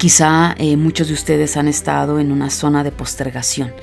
[0.00, 3.74] Quizá eh, muchos de ustedes han estado en una zona de postergación,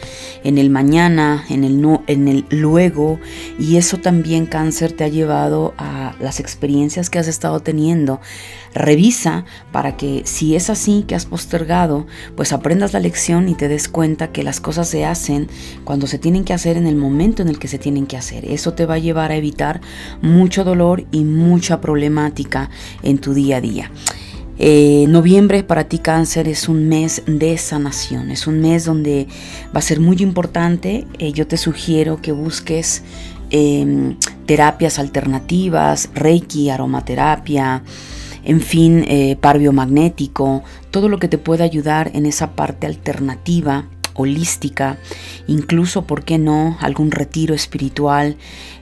[0.43, 3.19] en el mañana, en el, no, en el luego,
[3.59, 8.19] y eso también cáncer te ha llevado a las experiencias que has estado teniendo.
[8.73, 13.67] Revisa para que si es así que has postergado, pues aprendas la lección y te
[13.67, 15.47] des cuenta que las cosas se hacen
[15.83, 18.43] cuando se tienen que hacer en el momento en el que se tienen que hacer.
[18.45, 19.81] Eso te va a llevar a evitar
[20.23, 22.71] mucho dolor y mucha problemática
[23.03, 23.91] en tu día a día.
[24.59, 29.27] Eh, noviembre para ti cáncer es un mes de sanación, es un mes donde
[29.75, 31.05] va a ser muy importante.
[31.19, 33.03] Eh, yo te sugiero que busques
[33.49, 37.83] em, terapias alternativas, reiki, aromaterapia,
[38.43, 43.85] en fin, eh, par biomagnético, todo lo que te pueda ayudar en esa parte alternativa
[44.17, 44.97] holística,
[45.47, 48.35] incluso, ¿por qué no?, algún retiro espiritual,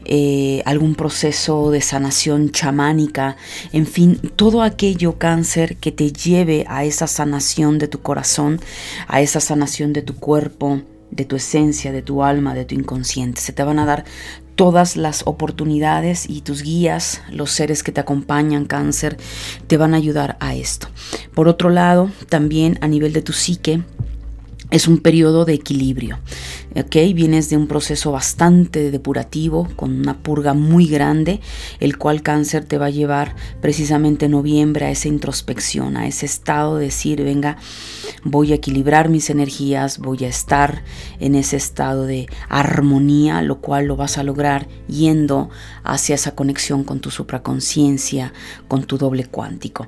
[0.05, 3.37] eh, algún proceso de sanación chamánica,
[3.73, 8.59] en fin, todo aquello cáncer que te lleve a esa sanación de tu corazón,
[9.07, 13.41] a esa sanación de tu cuerpo, de tu esencia, de tu alma, de tu inconsciente.
[13.41, 14.05] Se te van a dar
[14.55, 19.17] todas las oportunidades y tus guías, los seres que te acompañan, cáncer,
[19.67, 20.87] te van a ayudar a esto.
[21.33, 23.81] Por otro lado, también a nivel de tu psique,
[24.71, 26.19] es un periodo de equilibrio.
[26.75, 26.95] ¿ok?
[27.13, 31.39] Vienes de un proceso bastante depurativo, con una purga muy grande,
[31.79, 36.25] el cual cáncer te va a llevar precisamente en noviembre a esa introspección, a ese
[36.25, 37.57] estado de decir, venga,
[38.23, 40.83] voy a equilibrar mis energías, voy a estar
[41.19, 45.49] en ese estado de armonía, lo cual lo vas a lograr yendo
[45.83, 48.33] hacia esa conexión con tu supraconciencia,
[48.67, 49.87] con tu doble cuántico.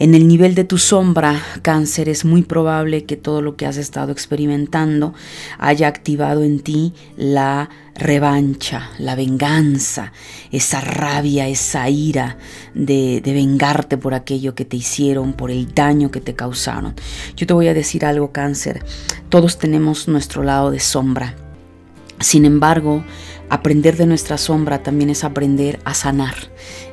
[0.00, 3.76] En el nivel de tu sombra, cáncer, es muy probable que todo lo que has
[3.76, 5.12] estado experimentando
[5.58, 10.14] haya activado en ti la revancha, la venganza,
[10.50, 12.38] esa rabia, esa ira
[12.72, 16.94] de, vengarte por aquello que te hicieron, por el daño que te causaron.
[17.36, 18.82] Yo te voy a decir algo, cáncer,
[19.28, 21.34] todos tenemos nuestro lado de sombra.
[22.20, 23.04] Sin embargo,
[23.50, 26.36] Aprender de nuestra sombra también es aprender a sanar,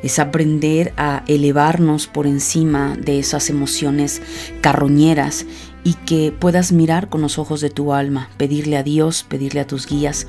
[0.01, 4.23] es aprender a elevarnos por encima de esas emociones
[4.61, 5.45] carroñeras
[5.83, 9.67] y que puedas mirar con los ojos de tu alma, pedirle a Dios, pedirle a
[9.67, 10.25] tus guías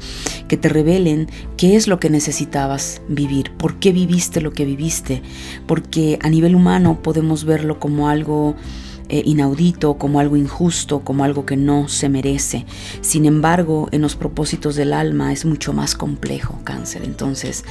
[0.49, 5.23] que te revelen qué es lo que necesitabas vivir, por qué viviste lo que viviste,
[5.67, 8.55] porque a nivel humano podemos verlo como algo
[9.09, 12.66] eh, inaudito, como algo injusto, como algo que no se merece.
[13.01, 17.03] Sin embargo, en los propósitos del alma es mucho más complejo, cáncer.
[17.05, 17.64] Entonces,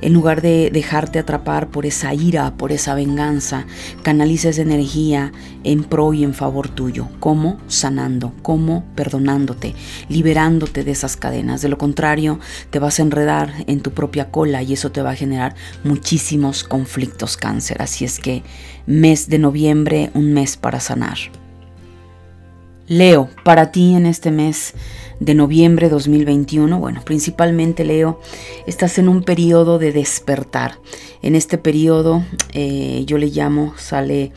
[0.00, 3.66] en lugar de dejarte atrapar por esa ira, por esa venganza,
[4.02, 5.32] canaliza esa energía
[5.64, 7.08] en pro y en favor tuyo.
[7.20, 7.58] ¿Cómo?
[7.68, 8.84] Sanando, ¿cómo?
[8.94, 9.74] Perdonándote,
[10.08, 11.62] liberándote de esas cadenas.
[11.62, 15.10] De lo contrario, te vas a enredar en tu propia cola y eso te va
[15.10, 17.82] a generar muchísimos conflictos, cáncer.
[17.82, 18.42] Así es que
[18.88, 21.18] mes de noviembre, un mes para sanar.
[22.86, 24.72] Leo, para ti en este mes
[25.20, 28.18] de noviembre 2021, bueno, principalmente Leo,
[28.66, 30.78] estás en un periodo de despertar.
[31.20, 32.24] En este periodo
[32.54, 34.32] eh, yo le llamo, sale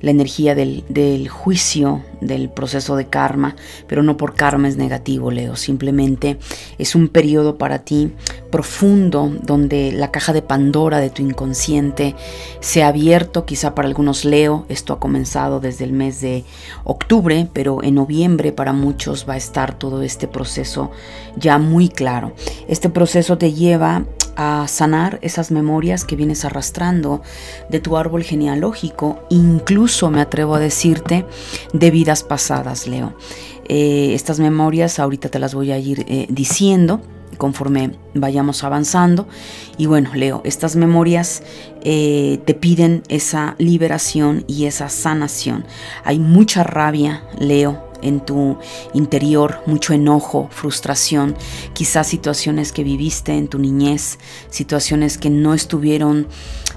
[0.00, 3.56] la energía del, del, juicio, del proceso de karma,
[3.86, 6.38] pero no por karma es negativo, Leo, simplemente
[6.78, 8.12] es un periodo para ti
[8.50, 12.14] profundo donde la caja de Pandora de tu inconsciente
[12.60, 16.44] se ha abierto, quizá para algunos Leo, esto ha comenzado desde el mes de
[16.84, 20.90] octubre, pero en noviembre para muchos va a estar todo este proceso
[21.36, 22.32] ya muy claro.
[22.68, 24.04] Este proceso te lleva
[24.36, 27.22] a sanar esas memorias que vienes arrastrando
[27.68, 31.26] de tu árbol genealógico, incluso me atrevo a decirte
[31.72, 33.14] de vidas pasadas, Leo.
[33.68, 37.00] Eh, estas memorias ahorita te las voy a ir eh, diciendo
[37.36, 39.28] conforme vayamos avanzando.
[39.76, 41.42] Y bueno, Leo, estas memorias
[41.82, 45.64] eh, te piden esa liberación y esa sanación.
[46.04, 48.58] Hay mucha rabia, Leo, en tu
[48.94, 51.36] interior, mucho enojo, frustración,
[51.72, 54.18] quizás situaciones que viviste en tu niñez,
[54.50, 56.26] situaciones que no estuvieron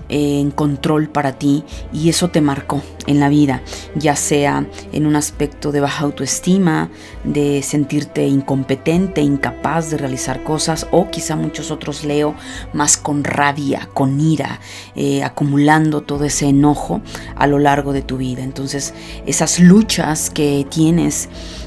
[0.09, 3.61] eh, en control para ti y eso te marcó en la vida,
[3.95, 6.89] ya sea en un aspecto de baja autoestima,
[7.23, 12.33] de sentirte incompetente, incapaz de realizar cosas o quizá muchos otros leo
[12.73, 14.59] más con rabia, con ira,
[14.95, 17.01] eh, acumulando todo ese enojo
[17.35, 18.41] a lo largo de tu vida.
[18.41, 18.95] Entonces
[19.27, 21.08] esas luchas que tienes,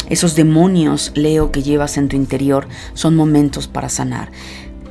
[0.08, 4.30] esos demonios leo que llevas en tu interior son momentos para sanar.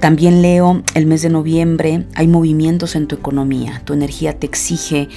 [0.02, 5.10] También leo el mes de noviembre, hay movimientos en tu economía, tu energía te exige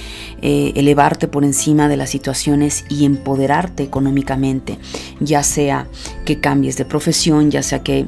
[0.43, 4.77] eh, elevarte por encima de las situaciones y empoderarte económicamente,
[5.19, 5.87] ya sea
[6.23, 8.05] que cambies de profesión, ya sea que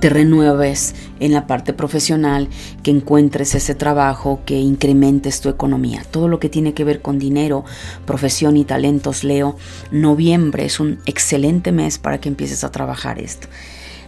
[0.00, 2.48] te renueves en la parte profesional,
[2.82, 6.02] que encuentres ese trabajo, que incrementes tu economía.
[6.10, 7.64] Todo lo que tiene que ver con dinero,
[8.06, 9.56] profesión y talentos, Leo,
[9.90, 13.48] noviembre es un excelente mes para que empieces a trabajar esto.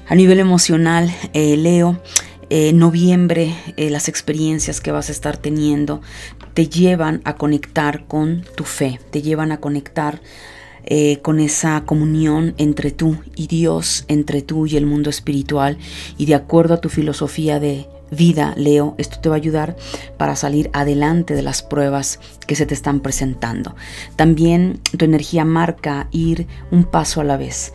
[0.09, 2.01] A nivel emocional, eh, Leo,
[2.53, 6.01] eh, noviembre, eh, las experiencias que vas a estar teniendo
[6.53, 10.21] te llevan a conectar con tu fe, te llevan a conectar
[11.23, 15.79] con esa comunión entre tú y Dios, entre tú y el mundo espiritual.
[16.19, 19.77] Y de acuerdo a tu filosofía de vida, Leo, esto te va a ayudar
[20.17, 23.77] para salir adelante de las pruebas que se te están presentando.
[24.17, 27.73] También tu energía marca ir un paso a la vez.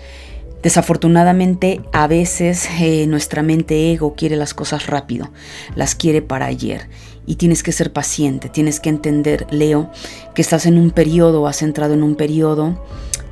[0.65, 5.30] Desafortunadamente, a veces eh, nuestra mente ego quiere las cosas rápido,
[5.75, 6.89] las quiere para ayer.
[7.28, 9.91] Y tienes que ser paciente, tienes que entender, Leo,
[10.34, 12.84] que estás en un periodo, has entrado en un periodo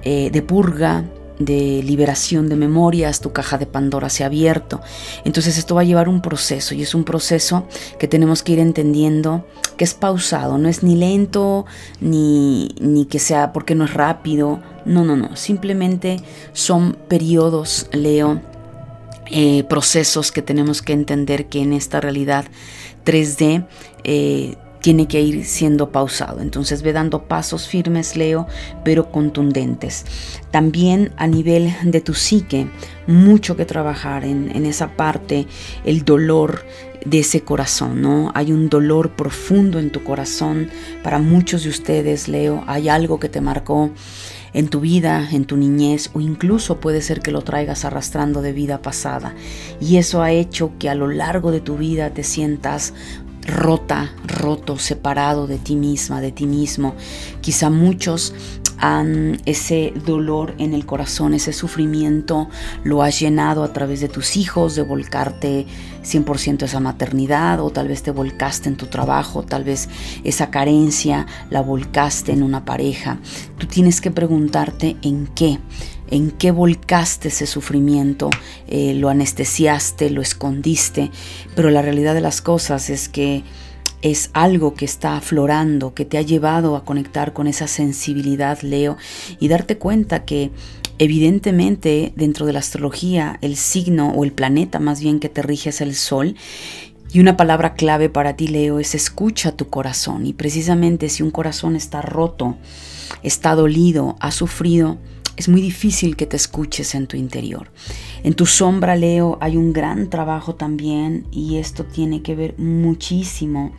[0.03, 1.05] eh, de purga,
[1.39, 4.81] de liberación de memorias, tu caja de Pandora se ha abierto.
[5.25, 7.67] Entonces esto va a llevar un proceso y es un proceso
[7.99, 9.45] que tenemos que ir entendiendo
[9.77, 11.65] que es pausado, no es ni lento
[11.99, 16.17] ni, ni que sea porque no es rápido, no, no, no, simplemente
[16.53, 18.39] son periodos, Leo,
[19.27, 22.45] eh, procesos que tenemos que entender que en esta realidad
[23.05, 23.65] 3D
[24.03, 26.41] eh, tiene que ir siendo pausado.
[26.41, 28.47] Entonces ve dando pasos firmes, Leo,
[28.83, 30.05] pero contundentes.
[30.51, 32.67] También a nivel de tu psique,
[33.07, 35.47] mucho que trabajar en, en esa parte,
[35.85, 36.65] el dolor
[37.05, 38.33] de ese corazón, ¿no?
[38.35, 40.69] Hay un dolor profundo en tu corazón.
[41.01, 43.89] Para muchos de ustedes, Leo, hay algo que te marcó
[44.53, 48.53] en tu vida, en tu niñez o incluso puede ser que lo traigas arrastrando de
[48.53, 49.33] vida pasada.
[49.81, 52.93] Y eso ha hecho que a lo largo de tu vida te sientas
[53.47, 56.95] rota, roto, separado de ti misma, de ti mismo.
[57.41, 58.33] Quizá muchos
[58.77, 62.49] han ese dolor en el corazón, ese sufrimiento
[62.83, 65.65] lo has llenado a través de tus hijos, de volcarte
[66.03, 69.87] 100% esa maternidad o tal vez te volcaste en tu trabajo, tal vez
[70.23, 73.19] esa carencia la volcaste en una pareja.
[73.57, 75.59] Tú tienes que preguntarte en qué
[76.09, 78.29] en qué volcaste ese sufrimiento,
[78.67, 81.11] eh, lo anestesiaste, lo escondiste,
[81.55, 83.43] pero la realidad de las cosas es que
[84.03, 88.97] es algo que está aflorando, que te ha llevado a conectar con esa sensibilidad, Leo,
[89.39, 90.51] y darte cuenta que
[90.99, 95.69] evidentemente dentro de la astrología el signo o el planeta más bien que te rige
[95.69, 96.35] es el sol.
[97.13, 100.25] Y una palabra clave para ti, Leo, es escucha tu corazón.
[100.25, 102.57] Y precisamente si un corazón está roto,
[103.21, 104.97] está dolido, ha sufrido,
[105.35, 107.71] es muy difícil que te escuches en tu interior.
[108.23, 113.73] En tu sombra, Leo, hay un gran trabajo también y esto tiene que ver muchísimo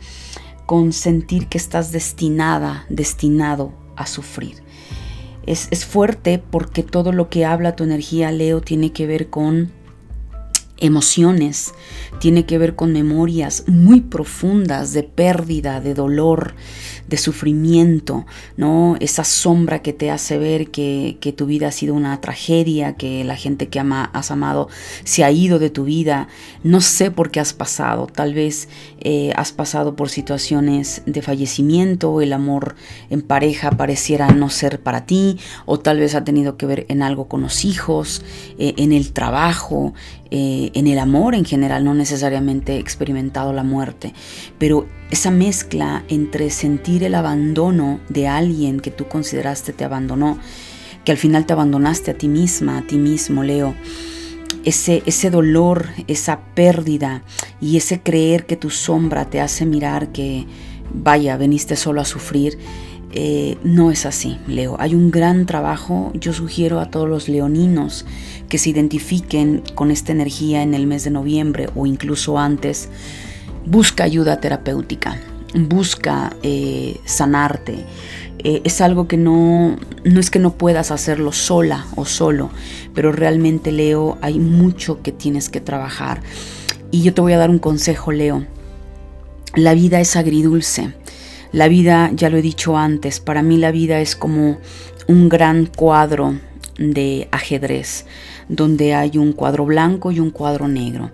[0.65, 4.63] con sentir que estás destinada, destinado a sufrir.
[5.45, 9.71] Es, es fuerte porque todo lo que habla tu energía, Leo, tiene que ver con
[10.77, 11.73] emociones,
[12.19, 16.55] tiene que ver con memorias muy profundas de pérdida, de dolor,
[17.07, 18.25] de sufrimiento,
[18.57, 18.95] ¿no?
[18.99, 23.23] Esa sombra que te hace ver que, que, tu vida ha sido una tragedia, que
[23.23, 24.69] la gente que ama, has amado
[25.03, 26.27] se ha ido de tu vida.
[26.63, 32.21] No sé por qué has pasado, tal vez eh, has pasado por situaciones de fallecimiento,
[32.21, 32.75] el amor
[33.09, 37.01] en pareja pareciera no ser para ti, o tal vez ha tenido que ver en
[37.03, 38.23] algo con los hijos,
[38.57, 39.93] eh, en el trabajo,
[40.37, 44.13] eh, en el amor en general, no necesariamente he experimentado la muerte,
[44.57, 50.37] pero esa mezcla entre sentir el abandono de alguien que tú consideraste te abandonó,
[51.05, 53.75] que al final te abandonaste a ti misma, a ti mismo, Leo,
[54.65, 57.23] ese, ese dolor, esa pérdida
[57.61, 60.47] y ese creer que tu sombra te hace mirar que,
[60.93, 62.57] vaya, veniste solo a sufrir,
[63.17, 64.75] eh, no es así, Leo.
[64.77, 66.11] Hay un gran trabajo.
[66.15, 68.05] Yo sugiero a todos los leoninos
[68.49, 72.89] que se identifiquen con esta energía en el mes de noviembre o incluso antes.
[73.65, 75.19] Busca ayuda terapéutica,
[75.53, 77.85] busca eh, sanarte.
[78.45, 82.51] eh, es algo que no, no es que no puedas hacerlo sola o solo,
[82.93, 86.21] pero realmente Leo, hay mucho que tienes que trabajar.
[86.91, 88.45] Y yo te voy a dar un consejo, Leo.
[89.55, 90.93] La vida es agridulce.
[91.51, 94.59] La vida, ya lo he dicho antes, para mí la vida es como
[95.07, 96.35] un gran cuadro
[96.77, 98.05] de ajedrez,
[98.49, 101.11] donde hay un cuadro blanco y un cuadro negro.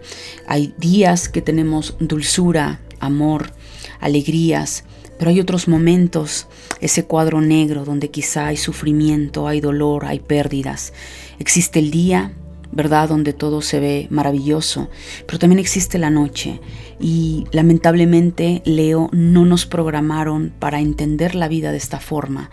[0.47, 3.51] Hay días que tenemos dulzura, amor,
[3.99, 4.83] alegrías,
[5.17, 6.47] pero hay otros momentos,
[6.79, 10.93] ese cuadro negro donde quizá hay sufrimiento, hay dolor, hay pérdidas.
[11.37, 12.33] Existe el día,
[12.71, 13.09] ¿verdad?
[13.09, 14.89] Donde todo se ve maravilloso,
[15.25, 16.61] pero también existe la noche.
[16.99, 22.49] Y lamentablemente, Leo, no nos programaron para entender la vida de esta forma,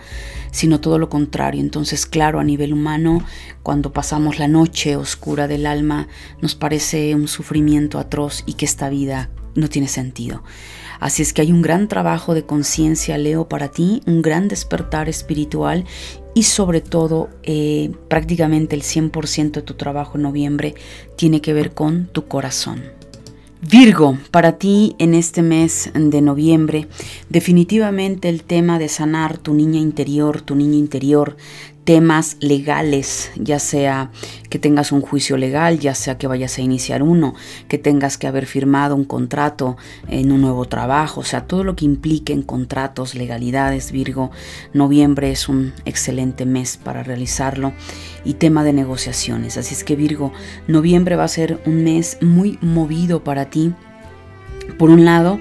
[0.51, 1.61] sino todo lo contrario.
[1.61, 3.23] Entonces, claro, a nivel humano,
[3.63, 6.09] cuando pasamos la noche oscura del alma,
[6.41, 10.43] nos parece un sufrimiento atroz y que esta vida no tiene sentido.
[11.01, 15.09] Así es que hay un gran trabajo de conciencia, Leo, para ti, un gran despertar
[15.09, 15.85] espiritual
[16.39, 20.77] y sobre todo eh, prácticamente el 100% de tu trabajo en noviembre
[21.17, 22.81] tiene que ver con tu corazón.
[23.61, 26.87] Virgo, para ti en este mes de noviembre,
[27.29, 31.37] definitivamente el tema de sanar tu niña interior, tu niño interior,
[31.89, 34.11] temas legales, ya sea
[34.51, 37.35] que tengas un juicio legal, ya sea que vayas a iniciar uno,
[37.67, 41.77] que tengas que haber firmado un contrato en un nuevo trabajo, o sea, todo lo
[41.77, 44.31] que implique en contratos, legalidades, Virgo,
[44.75, 47.73] noviembre es un excelente mes para realizarlo
[48.23, 49.57] y tema de negociaciones.
[49.57, 50.31] Así es que Virgo,
[50.67, 53.73] noviembre va a ser un mes muy movido para ti.
[54.77, 55.39] Por un lado,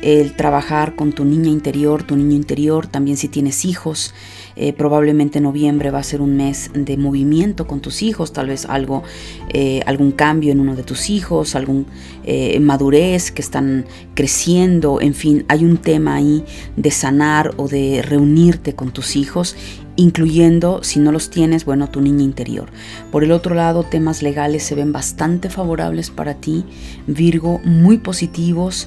[0.00, 4.14] el trabajar con tu niña interior, tu niño interior, también si tienes hijos,
[4.60, 8.66] eh, probablemente noviembre va a ser un mes de movimiento con tus hijos, tal vez
[8.66, 9.04] algo,
[9.50, 11.86] eh, algún cambio en uno de tus hijos, algún
[12.24, 16.44] eh, madurez que están creciendo, en fin, hay un tema ahí
[16.76, 19.54] de sanar o de reunirte con tus hijos
[19.94, 22.68] incluyendo, si no los tienes, bueno, tu niña interior.
[23.10, 26.64] Por el otro lado, temas legales se ven bastante favorables para ti,
[27.08, 28.86] Virgo, muy positivos,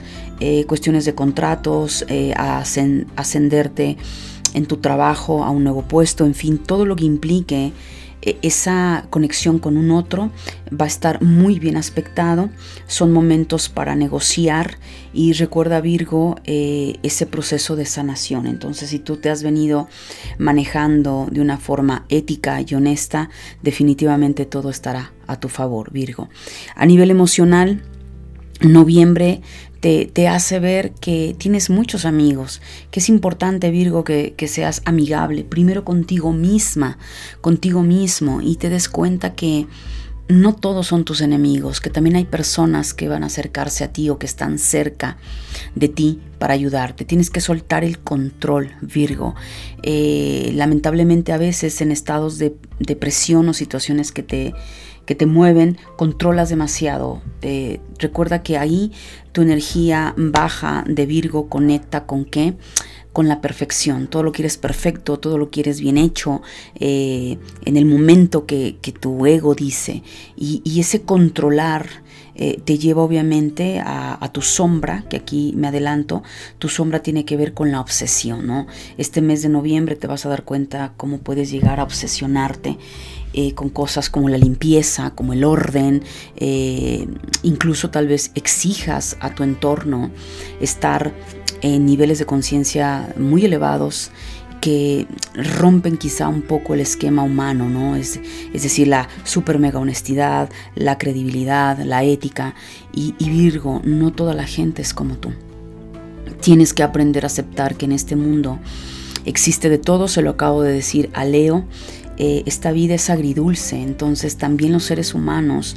[0.68, 2.06] cuestiones de contratos,
[3.18, 3.98] ascenderte
[4.54, 7.74] en tu trabajo, a un nuevo puesto, en fin, todo lo que implique
[8.22, 10.32] eh, esa conexión con un otro
[10.70, 12.50] va a estar muy bien aspectado.
[12.88, 14.78] Son momentos para negociar
[15.14, 18.46] y recuerda Virgo eh, ese proceso de sanación.
[18.48, 19.88] Entonces si tú te has venido
[20.38, 23.30] manejando de una forma ética y honesta,
[23.64, 26.30] definitivamente todo estará a tu favor Virgo.
[26.76, 27.84] A nivel emocional,
[28.62, 29.42] Noviembre
[29.82, 32.62] te, hace ver que tienes muchos amigos,
[32.92, 37.00] que es importante, Virgo, que, seas amigable, primero contigo misma,
[37.42, 39.68] contigo mismo, y te des cuenta que
[40.28, 44.10] no todos son tus enemigos, que también hay personas que van a acercarse a ti
[44.10, 45.18] o que están cerca
[45.76, 47.04] de ti para ayudarte.
[47.04, 49.36] Tienes que soltar el control, Virgo.
[49.82, 54.54] Eh, lamentablemente a veces en estados de depresión o situaciones que te
[55.12, 57.22] que te mueven, controlas demasiado.
[57.42, 58.94] Eh, recuerda que ahí
[59.34, 62.54] tu energía baja de Virgo conecta con qué?
[63.12, 64.08] Con la perfección.
[64.08, 66.42] Todo lo quieres perfecto, todo lo quieres bien hecho,
[66.76, 70.02] eh, en el momento que, tu ego dice.
[70.38, 71.88] Y, ese controlar
[72.36, 76.24] eh, te lleva obviamente a, a, tu sombra, que aquí me adelanto,
[76.58, 78.66] tu sombra tiene que ver con la obsesión, ¿no?
[78.98, 82.78] Este mes de noviembre te vas a dar cuenta cómo puedes llegar a obsesionarte
[83.34, 86.04] eh, con cosas como la limpieza, como el orden,
[86.36, 87.08] eh,
[87.44, 90.12] incluso tal vez exijas a tu entorno
[90.60, 91.14] estar
[91.62, 94.12] en niveles de conciencia muy elevados
[94.60, 97.96] que rompen quizá un poco el esquema humano, ¿no?
[97.96, 98.20] Es,
[98.54, 102.54] es decir, la super mega honestidad, la credibilidad, la ética.
[102.94, 105.32] Y, y Virgo, no toda la gente es como tú.
[106.42, 108.60] Tienes que aprender a aceptar que en este mundo
[109.26, 111.66] existe de todo, se lo acabo de decir a Leo,
[112.18, 115.76] eh, esta vida es agridulce, entonces también los seres humanos,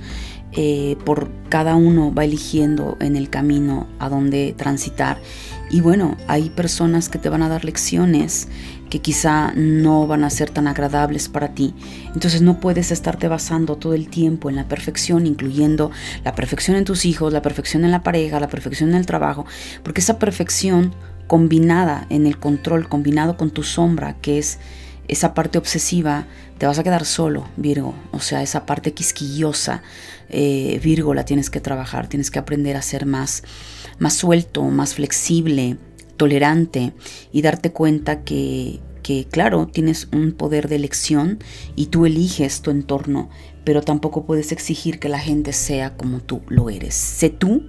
[0.52, 5.18] eh, por cada uno va eligiendo en el camino a dónde transitar.
[5.70, 8.48] Y bueno, hay personas que te van a dar lecciones
[8.88, 11.74] que quizá no van a ser tan agradables para ti.
[12.14, 15.90] Entonces no puedes estarte basando todo el tiempo en la perfección, incluyendo
[16.22, 19.46] la perfección en tus hijos, la perfección en la pareja, la perfección en el trabajo,
[19.82, 20.94] porque esa perfección
[21.26, 24.60] combinada en el control, combinado con tu sombra, que es
[25.08, 26.26] esa parte obsesiva,
[26.58, 27.94] te vas a quedar solo, Virgo.
[28.12, 29.82] O sea, esa parte quisquillosa,
[30.28, 33.42] eh, Virgo, la tienes que trabajar, tienes que aprender a ser más,
[33.98, 35.76] más suelto, más flexible,
[36.16, 36.92] tolerante
[37.32, 41.38] y darte cuenta que, que, claro, tienes un poder de elección
[41.76, 43.28] y tú eliges tu entorno,
[43.64, 46.94] pero tampoco puedes exigir que la gente sea como tú lo eres.
[46.94, 47.68] Sé tú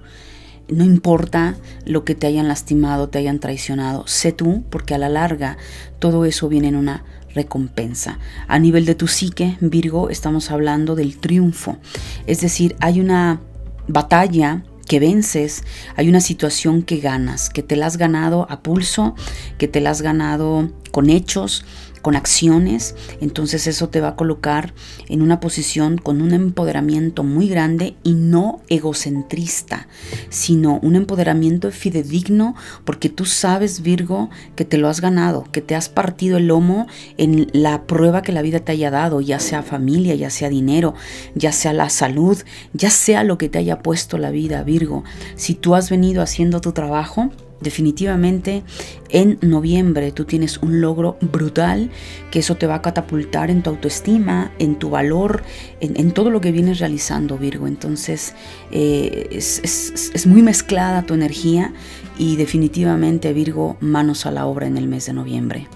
[0.68, 5.08] no importa lo que te hayan lastimado, te hayan traicionado, sé tú, porque a la
[5.08, 5.58] larga
[5.98, 7.04] todo eso viene en una
[7.36, 8.18] recompensa.
[8.48, 11.78] A nivel de tu psique, Virgo, estamos hablando del triunfo.
[12.26, 13.40] Es decir, hay una
[13.86, 15.62] batalla que vences,
[15.96, 19.14] hay una situación que ganas, que te la has ganado a pulso,
[19.58, 21.64] que te la has ganado con hechos,
[22.06, 24.74] con acciones, entonces eso te va a colocar
[25.08, 29.88] en una posición con un empoderamiento muy grande y no egocentrista,
[30.28, 32.54] sino un empoderamiento fidedigno
[32.84, 36.86] porque tú sabes, Virgo, que te lo has ganado, que te has partido el lomo
[37.18, 40.94] en la prueba que la vida te haya dado, ya sea familia, ya sea dinero,
[41.34, 42.38] ya sea la salud,
[42.72, 45.02] ya sea lo que te haya puesto la vida, Virgo.
[45.34, 48.64] Si tú has venido haciendo tu trabajo, Definitivamente
[49.08, 51.90] en noviembre tú tienes un logro brutal
[52.30, 55.42] que eso te va a catapultar en tu autoestima, en tu valor,
[55.80, 57.66] en, todo lo que vienes realizando Virgo.
[57.66, 58.34] Entonces
[58.72, 61.72] eh, es, muy mezclada tu energía
[62.18, 65.66] y definitivamente Virgo manos a la obra en el mes de noviembre.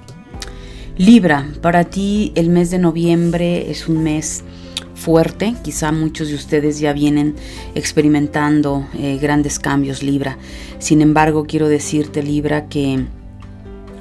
[0.98, 4.44] Libra, para ti el mes de noviembre es un mes
[5.00, 5.54] fuerte.
[5.62, 7.34] Quizá muchos de ustedes ya vienen
[7.74, 10.36] experimentando eh, grandes cambios, Libra.
[10.78, 13.06] Sin embargo, quiero decirte, Libra, que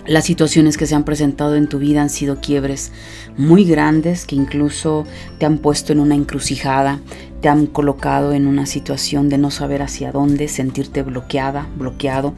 [0.06, 2.91] las situaciones que se han presentado en tu vida han sido quiebres
[3.38, 5.06] muy grandes que incluso
[5.38, 7.00] te han puesto en una encrucijada,
[7.41, 12.34] te han colocado en una situación de no saber hacia dónde, sentirte bloqueada, bloqueado,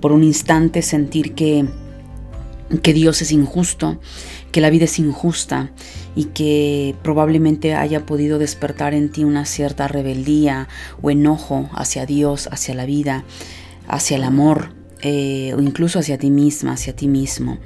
[0.00, 1.66] por un instante sentir que,
[2.82, 4.00] que Dios es injusto,
[4.50, 5.70] que la vida es injusta
[6.14, 10.68] y que probablemente haya podido despertar en ti una cierta rebeldía
[11.00, 13.24] o enojo hacia Dios, hacia la vida,
[13.88, 17.58] hacia el amor eh, o incluso hacia ti misma, hacia ti mismo,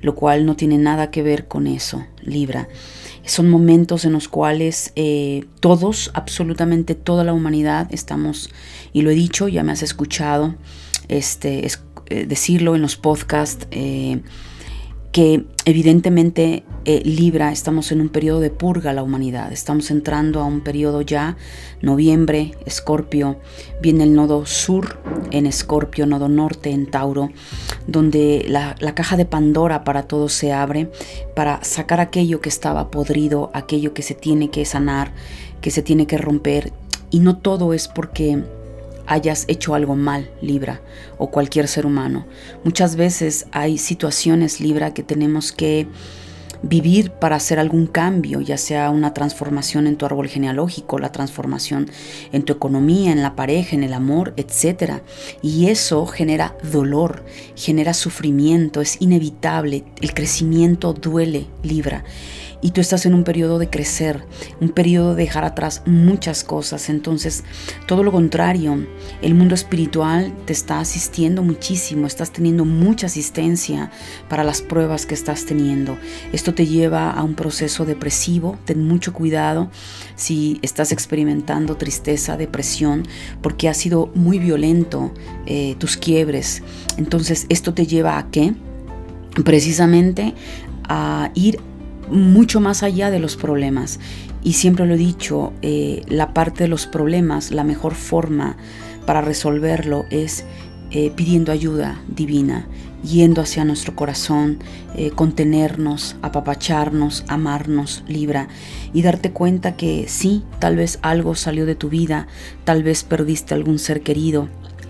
[0.00, 2.68] lo cual no tiene nada que ver con eso, Libra.
[3.24, 8.50] Son momentos en los cuales eh, todos, absolutamente toda la humanidad, estamos,
[8.92, 10.56] y lo he dicho, ya me has escuchado
[11.06, 11.64] este,
[12.06, 13.68] eh, decirlo en los podcasts,
[15.12, 20.44] que evidentemente eh, Libra, estamos en un periodo de purga la humanidad, estamos entrando a
[20.44, 21.36] un periodo ya,
[21.82, 23.38] noviembre, Escorpio,
[23.82, 24.98] viene el nodo sur
[25.30, 27.30] en Escorpio, nodo norte en Tauro,
[27.86, 30.90] donde la, la caja de Pandora para todos se abre,
[31.34, 35.12] para sacar aquello que estaba podrido, aquello que se tiene que sanar,
[35.60, 36.72] que se tiene que romper,
[37.10, 38.44] y no todo es porque
[39.10, 40.80] hayas hecho algo mal, Libra,
[41.18, 42.26] o cualquier ser humano.
[42.62, 45.88] Muchas veces hay situaciones, Libra, que tenemos que
[46.62, 51.90] vivir para hacer algún cambio, ya sea una transformación en tu árbol genealógico, la transformación
[52.30, 55.00] en tu economía, en la pareja, en el amor, etc.
[55.42, 57.24] Y eso genera dolor,
[57.56, 62.04] genera sufrimiento, es inevitable, el crecimiento duele, Libra
[62.62, 64.24] y tú estás en un periodo de crecer,
[64.60, 66.88] un periodo de dejar atrás muchas cosas.
[66.88, 67.44] Entonces,
[67.86, 68.86] todo lo contrario,
[69.22, 73.90] el mundo espiritual te está asistiendo muchísimo, estás teniendo mucha asistencia
[74.28, 75.96] para las pruebas que estás teniendo.
[76.32, 79.70] Esto te lleva a un proceso depresivo, ten mucho cuidado
[80.16, 83.06] si estás experimentando tristeza, depresión,
[83.42, 85.12] porque ha sido muy violento
[85.46, 86.62] eh, tus quiebres.
[86.98, 88.54] Entonces, esto te lleva a qué?
[89.44, 90.34] Precisamente
[90.88, 91.60] a ir
[92.10, 94.00] mucho más allá de los problemas.
[94.42, 98.56] Y siempre lo he dicho, eh, la parte de los problemas, la mejor forma
[99.06, 100.44] para resolverlo es
[100.92, 102.66] eh, pidiendo ayuda divina,
[103.04, 104.58] yendo hacia nuestro corazón,
[104.96, 108.48] eh, contenernos, apapacharnos, amarnos, libra
[108.92, 112.26] y darte cuenta que sí, tal vez algo salió de tu vida,
[112.64, 114.48] tal vez perdiste algún ser querido,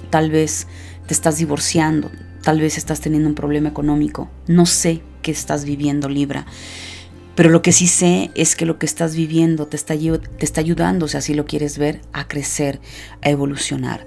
[0.09, 0.69] tal vez
[1.07, 2.11] te estás divorciando,
[2.43, 6.47] tal vez estás teniendo un problema económico, no sé qué estás viviendo, libra
[7.41, 10.61] pero lo que sí sé es que lo que estás viviendo te está, te está
[10.61, 12.83] ayudando, si lo quieres ver, a crecer,
[13.23, 14.07] a evolucionar.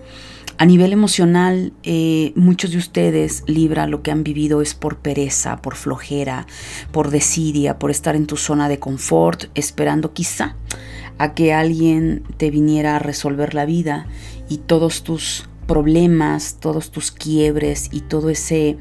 [0.59, 5.63] A nivel emocional, eh, muchos de ustedes, Libra, lo que han vivido es por pereza,
[5.63, 6.45] por flojera,
[6.91, 10.55] por desidia, por estar en tu zona de confort, esperando quizá
[11.17, 14.05] a que alguien te viniera a resolver la vida
[14.47, 18.77] y todos tus problemas, todos tus quiebres y todo ese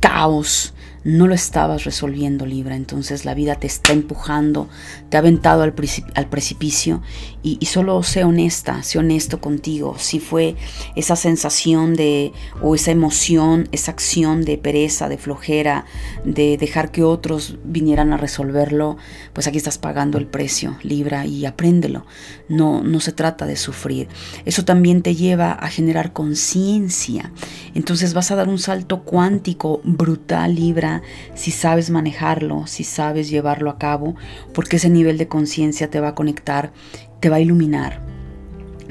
[0.00, 0.74] caos
[1.04, 4.68] no lo estabas resolviendo Libra, entonces la vida te está empujando,
[5.08, 7.02] te ha aventado al, precipicio
[7.42, 10.56] y, solo sé honesta, sé honesto contigo, si fue
[10.94, 15.86] esa sensación de, o esa emoción, esa acción de pereza, de flojera,
[16.24, 18.98] de dejar que otros vinieran a resolverlo,
[19.32, 22.04] pues aquí estás pagando el precio, Libra, y apréndelo,
[22.48, 24.08] no, no se trata de sufrir,
[24.44, 27.32] eso también te lleva a generar conciencia,
[27.74, 31.00] entonces vas a dar un salto cuántico brutal, Libra,
[31.34, 34.14] si sabes manejarlo, si sabes llevarlo a cabo,
[34.52, 36.72] porque ese nivel de conciencia te va a conectar,
[37.20, 38.00] te va a iluminar.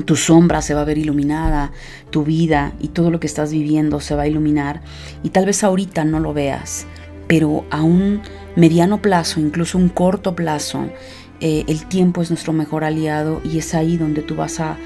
[0.06, 1.74] tu sombra se va a ver iluminada,
[2.10, 4.82] tu vida y todo lo que estás viviendo se va a iluminar
[5.24, 6.88] y tal vez ahorita no lo veas,
[7.28, 8.22] pero a un
[8.56, 10.88] mediano plazo, incluso un corto plazo,
[11.42, 14.78] eh, el tiempo es nuestro mejor aliado y es ahí donde tú vas a,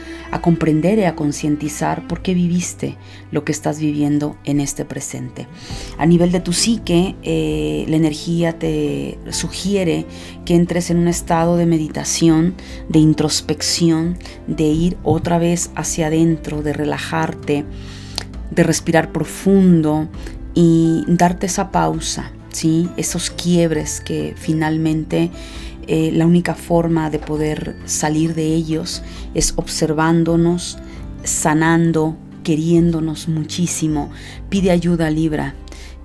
[0.42, 2.98] comprender y a concientizar por qué viviste
[3.30, 5.48] lo que estás viviendo en este presente.
[6.00, 10.08] A nivel de tu psique, eh, la energía te sugiere
[10.44, 12.56] que entres en un estado de meditación,
[12.90, 17.64] de introspección, de ir otra vez hacia adentro, de relajarte,
[18.50, 20.08] de respirar profundo
[20.56, 22.90] y darte esa pausa, ¿sí?
[22.98, 25.32] esos quiebres que finalmente
[25.88, 29.04] eh, la única forma de poder salir de ellos
[29.34, 30.78] es observándonos,
[31.24, 34.12] sanando, queriéndonos muchísimo.
[34.50, 35.56] Pide ayuda, Libra.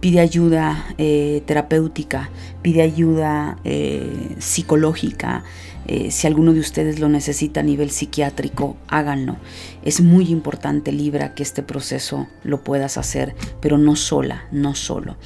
[0.01, 2.31] Pide ayuda eh, terapéutica,
[2.63, 5.43] pide ayuda eh, psicológica,
[5.89, 9.39] eh, si alguno de ustedes lo necesita a nivel psiquiátrico, háganlo.
[9.83, 15.17] Es muy importante, Libra, que este proceso lo puedas hacer, pero no sola, no solo.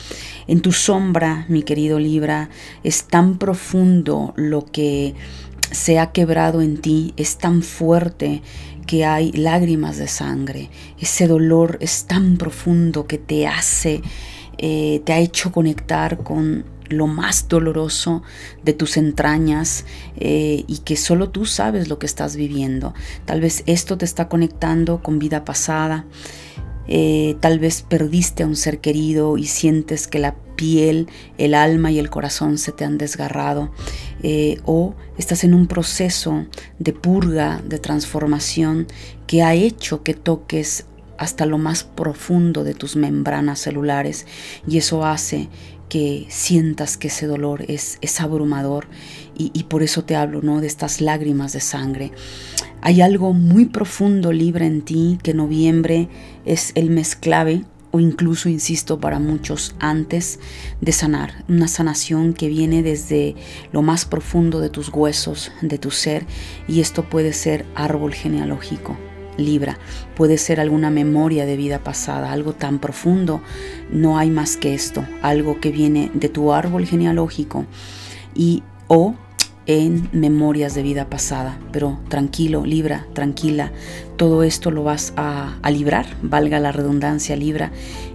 [0.46, 2.48] En tu sombra, mi querido Libra,
[2.84, 5.16] es tan profundo lo que
[5.72, 8.42] se ha quebrado en ti, es tan fuerte
[8.86, 10.70] que hay lágrimas de sangre.
[11.00, 14.00] Ese dolor es tan profundo que te hace,
[14.58, 18.22] eh, te ha hecho conectar con lo más doloroso
[18.62, 19.84] de tus entrañas
[20.16, 22.94] eh, y que solo tú sabes lo que estás viviendo.
[23.24, 26.06] Tal vez esto te está conectando con vida pasada.
[26.88, 31.92] Eh, tal vez perdiste a un ser querido y sientes que la piel, el alma
[31.92, 33.70] y el corazón se te han desgarrado.
[34.22, 36.46] Eh, o estás en un proceso
[36.78, 38.86] de purga, de transformación
[39.26, 40.86] que ha hecho que toques
[41.18, 44.26] hasta lo más profundo de tus membranas celulares
[44.66, 45.48] y eso hace
[45.92, 48.86] que sientas que ese dolor es, abrumador
[49.36, 50.62] y, por eso te hablo ¿no?
[50.62, 52.12] de estas lágrimas de sangre.
[52.80, 56.08] Hay algo muy profundo libre en ti que noviembre
[56.46, 60.40] es el mes clave o incluso, insisto, para muchos antes
[60.80, 61.44] de sanar.
[61.46, 63.36] Una sanación que viene desde
[63.70, 66.24] lo más profundo de tus huesos, de tu ser,
[66.68, 68.96] y esto puede ser árbol genealógico,
[69.36, 69.78] Libra.
[70.16, 73.40] Puede ser alguna memoria de vida pasada, algo tan profundo.
[73.90, 77.66] No hay más que esto, algo que viene de tu árbol genealógico
[78.34, 79.14] y o
[79.66, 81.58] en memorias de vida pasada.
[81.72, 83.72] Pero tranquilo, Libra, tranquila,
[84.16, 87.72] todo esto lo vas a, a librar, valga la redundancia, Libra,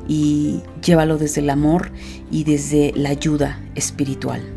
[0.07, 1.91] y llévalo desde el amor
[2.31, 4.56] y desde la ayuda espiritual.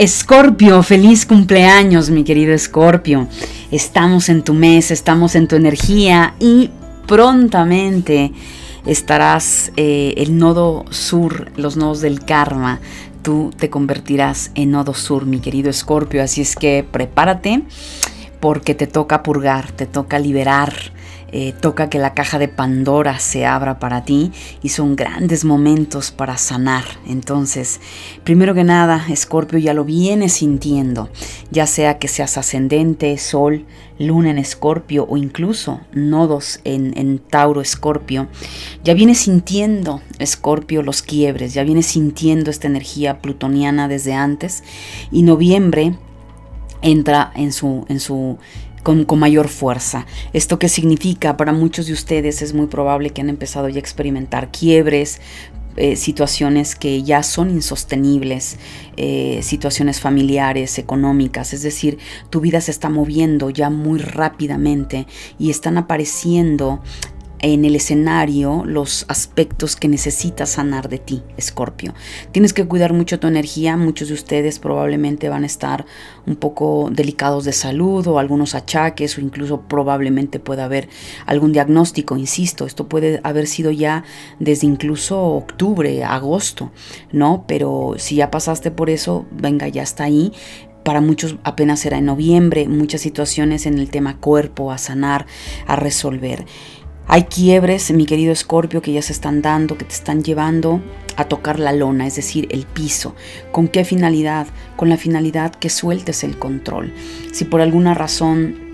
[0.00, 3.28] Escorpio, feliz cumpleaños, mi querido Escorpio.
[3.70, 6.70] Estamos en tu mes, estamos en tu energía y
[7.06, 8.32] prontamente
[8.86, 12.80] estarás eh, el nodo sur, los nodos del karma.
[13.20, 16.22] Tú te convertirás en nodo sur, mi querido Escorpio.
[16.22, 17.64] Así es que prepárate
[18.40, 20.72] porque te toca purgar, te toca liberar
[21.32, 26.10] eh, toca que la caja de Pandora se abra para ti y son grandes momentos
[26.10, 26.84] para sanar.
[27.06, 27.80] Entonces,
[28.24, 31.08] primero que nada, Escorpio ya lo vienes sintiendo,
[31.50, 33.66] ya sea que seas ascendente, Sol,
[33.98, 38.28] Luna en Escorpio o incluso nodos en, en Tauro Escorpio,
[38.82, 44.64] ya vienes sintiendo Escorpio los quiebres, ya vienes sintiendo esta energía plutoniana desde antes
[45.12, 45.94] y noviembre
[46.82, 48.38] entra en su, en su
[48.82, 50.06] con, mayor fuerza.
[50.32, 51.36] ¿Esto qué significa?
[51.36, 55.20] Para muchos de ustedes es muy probable que han empezado ya a experimentar quiebres,
[55.76, 58.56] eh, situaciones que ya son insostenibles,
[58.96, 65.06] eh, situaciones familiares, económicas, es decir, tu vida se está moviendo ya muy rápidamente
[65.38, 66.82] y están apareciendo
[67.42, 71.94] en el escenario los aspectos que necesitas sanar de ti, Escorpio.
[72.32, 75.86] Tienes que cuidar mucho tu energía, muchos de ustedes probablemente van a estar
[76.26, 80.88] un poco delicados de salud o algunos achaques o incluso probablemente pueda haber
[81.26, 84.04] algún diagnóstico, insisto, esto puede haber sido ya
[84.38, 86.70] desde incluso octubre, agosto,
[87.12, 87.44] ¿no?
[87.46, 90.32] Pero si ya pasaste por eso, venga, ya está ahí,
[90.84, 95.26] para muchos apenas será en noviembre, muchas situaciones en el tema cuerpo a sanar,
[95.66, 96.46] a resolver.
[97.06, 100.80] Hay quiebres, mi querido Escorpio, que ya se están dando, que te están llevando
[101.16, 103.14] a tocar la lona, es decir, el piso.
[103.50, 104.46] ¿Con qué finalidad?
[104.76, 106.94] Con la finalidad que sueltes el control.
[107.32, 108.70] Si por alguna razón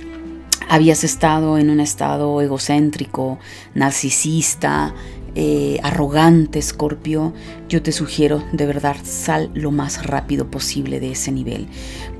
[0.68, 3.38] habías estado en un estado egocéntrico,
[3.74, 4.94] narcisista,
[5.38, 7.34] eh, arrogante, Escorpio,
[7.68, 11.68] yo te sugiero de verdad sal lo más rápido posible de ese nivel,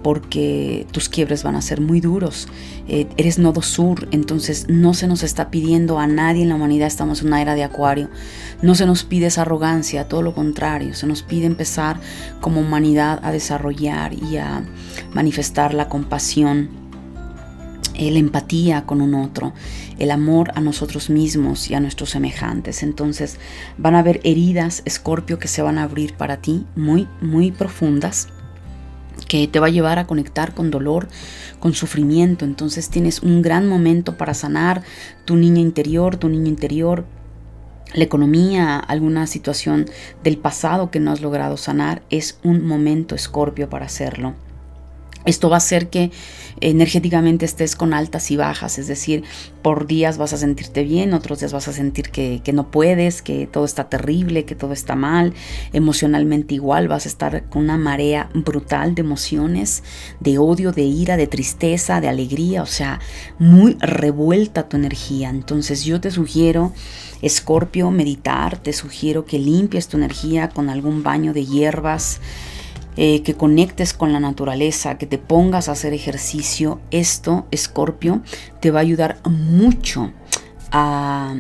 [0.03, 2.47] porque tus quiebres van a ser muy duros.
[2.89, 6.89] Eh, eres nodo sur, entonces no se nos está pidiendo a nadie en la humanidad,
[6.89, 8.11] estamos en una era de acuario,
[8.61, 11.99] no se nos pide esa arrogancia, todo lo contrario, se nos pide empezar
[12.43, 14.63] como humanidad a desarrollar y a
[15.15, 16.87] manifestar la compasión
[17.99, 19.53] la empatía con un otro,
[19.99, 22.83] el amor a nosotros mismos y a nuestros semejantes.
[22.83, 23.39] Entonces
[23.79, 28.29] van a haber heridas, Escorpio, que se van a abrir para ti muy, muy profundas
[29.29, 31.09] que te va a llevar a conectar con dolor,
[31.59, 32.45] con sufrimiento.
[32.45, 34.83] Entonces tienes un gran momento para sanar
[35.25, 37.07] tu niña interior, tu niño interior,
[37.95, 39.87] la economía, alguna situación
[40.23, 42.03] del pasado que no has logrado sanar.
[42.11, 44.35] Es un momento, Escorpio, para hacerlo.
[45.27, 46.11] Esto va a hacer que
[46.61, 49.25] energéticamente estés con altas y bajas, es decir,
[49.61, 53.47] por días vas a sentirte bien, otros días vas a sentir que, no puedes, que
[53.47, 55.35] todo está terrible, que todo está mal,
[55.73, 59.83] emocionalmente igual vas a estar con una marea brutal de emociones,
[60.21, 63.01] de odio, de ira, de tristeza, de alegría, o sea,
[63.39, 65.29] muy revuelta tu energía.
[65.29, 66.73] Entonces yo te sugiero,
[67.21, 72.21] Escorpio, meditar, te sugiero que limpies tu energía con algún baño de hierbas,
[72.97, 78.23] eh, que conectes con la naturaleza, que te pongas a hacer ejercicio, esto, Escorpio,
[78.61, 80.13] te va a ayudar mucho
[80.73, 81.35] a,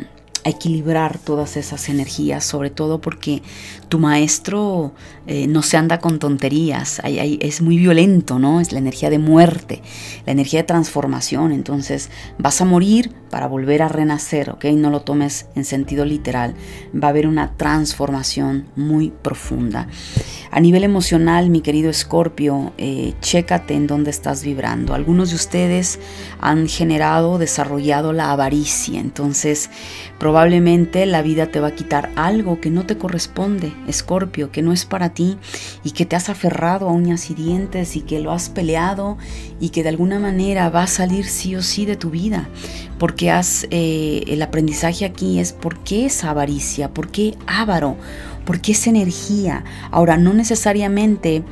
[0.49, 3.43] equilibrar todas esas energías, sobre todo porque
[3.89, 4.93] tu maestro
[5.27, 8.61] eh, no se anda con tonterías, es muy violento, ¿no?
[8.61, 9.83] Es la energía de muerte,
[10.25, 14.67] la energía de transformación, entonces vas a morir para volver a renacer, ¿ok?
[14.67, 16.55] No lo tomes en sentido literal,
[16.95, 19.89] va a haber una transformación muy profunda.
[20.51, 24.95] A nivel emocional, mi querido Escorpio, eh, chécate en dónde estás vibrando.
[24.95, 25.99] Algunos de ustedes
[26.41, 29.71] han generado, desarrollado la avaricia, entonces
[30.19, 34.73] probablemente la vida te va a quitar algo que no te corresponde, Escorpio, que no
[34.73, 35.39] es para ti
[35.85, 39.19] y que te has aferrado a uñas y dientes y que lo has peleado
[39.61, 42.49] y que de alguna manera va a salir sí o sí de tu vida.
[42.99, 47.97] Porque has, eh, el aprendizaje aquí es por qué esa avaricia, por qué avaro,
[48.45, 49.65] por qué esa energía.
[49.91, 51.43] Ahora, no necesariamente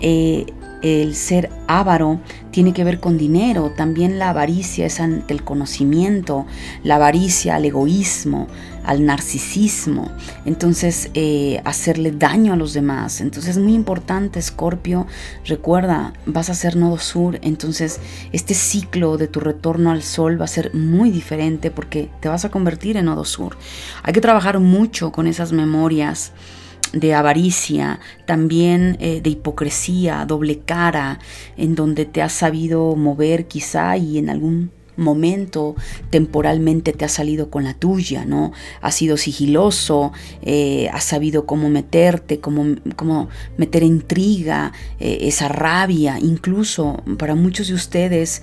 [0.00, 0.46] eh,
[0.82, 2.20] el ser avaro
[2.50, 6.46] tiene que ver con dinero, también la avaricia es ante el conocimiento,
[6.82, 8.46] la avaricia al egoísmo,
[8.84, 10.10] al narcisismo,
[10.44, 13.20] entonces eh, hacerle daño a los demás.
[13.20, 15.06] Entonces es muy importante, Escorpio,
[15.44, 18.00] recuerda, vas a ser nodo sur, entonces
[18.32, 22.44] este ciclo de tu retorno al sol va a ser muy diferente porque te vas
[22.44, 23.56] a convertir en nodo sur.
[24.02, 26.32] Hay que trabajar mucho con esas memorias
[26.92, 31.18] de avaricia, también eh, de hipocresía, doble cara,
[31.56, 35.74] en donde te has sabido mover quizá y en algún momento
[36.10, 38.52] temporalmente te has salido con la tuya, ¿no?
[38.80, 40.12] Has sido sigiloso,
[40.42, 47.68] eh, has sabido cómo meterte, cómo, cómo meter intriga, eh, esa rabia, incluso para muchos
[47.68, 48.42] de ustedes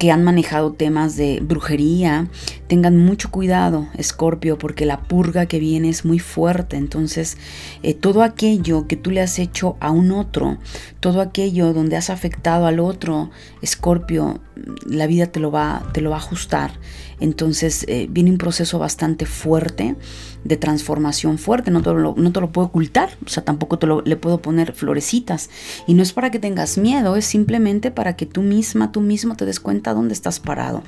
[0.00, 2.26] que han manejado temas de brujería,
[2.68, 6.78] tengan mucho cuidado, Escorpio, porque la purga que viene es muy fuerte.
[6.78, 7.36] Entonces,
[7.82, 10.56] eh, todo aquello que tú le has hecho a un otro,
[11.00, 13.30] todo aquello donde has afectado al otro,
[13.60, 14.40] Escorpio,
[14.86, 16.80] la vida te lo va, te lo va a ajustar.
[17.20, 19.96] Entonces, eh, viene un proceso bastante fuerte
[20.44, 23.86] de transformación fuerte, no te lo, no te lo puedo ocultar, o sea, tampoco te
[23.86, 25.50] lo, le puedo poner florecitas.
[25.86, 29.36] Y no es para que tengas miedo, es simplemente para que tú misma, tú mismo
[29.36, 30.82] te des cuenta dónde estás parado.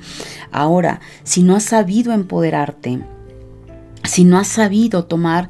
[0.51, 2.99] Ahora, si no has sabido empoderarte,
[4.03, 5.49] si no has sabido tomar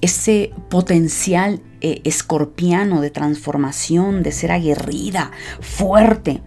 [0.00, 5.30] ese potencial eh, escorpiano de transformación, de ser aguerrida,
[5.60, 6.42] fuerte,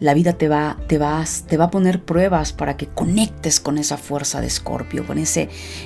[0.00, 3.78] la vida te va, te, vas, te va a poner pruebas para que conectes con
[3.78, 5.18] esa fuerza de Escorpio, con,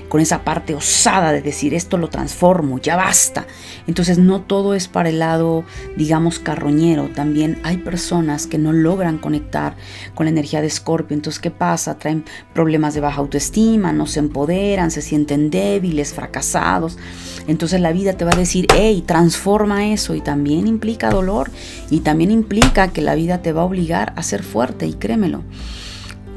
[0.09, 3.47] con esa parte osada de decir esto lo transformo, ya basta.
[3.87, 5.65] Entonces no todo es para el lado,
[5.97, 7.09] digamos, carroñero.
[7.09, 9.77] También hay personas que no logran conectar
[10.15, 11.15] con la energía de Escorpio.
[11.15, 11.99] Entonces, ¿qué pasa?
[11.99, 16.99] Traen problemas de baja autoestima, no se empoderan, se sienten débiles, fracasados.
[17.47, 21.51] Entonces la vida te va a decir, hey, transforma eso y también implica dolor
[21.91, 25.43] y también implica que la vida te va a obligar a ser fuerte y créemelo.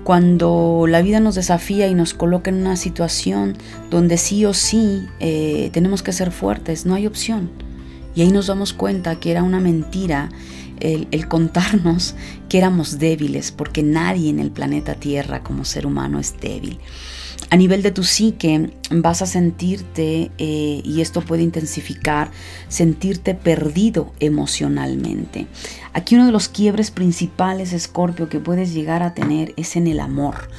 [0.03, 3.57] Cuando la vida nos desafía y nos coloca en una situación
[3.89, 7.49] donde sí o sí eh, tenemos que ser fuertes, no hay opción.
[8.15, 10.29] Y ahí nos damos cuenta que era una mentira
[10.79, 12.15] el, el, contarnos
[12.49, 16.79] que éramos débiles, porque nadie en el planeta Tierra como ser humano es débil
[17.49, 22.31] a nivel de tu psique vas a sentirte, eh, y esto puede intensificar,
[22.67, 25.47] sentirte perdido emocionalmente.
[25.93, 29.99] Aquí uno de los quiebres principales, Escorpio, que puedes llegar a tener es en el
[29.99, 30.49] amor.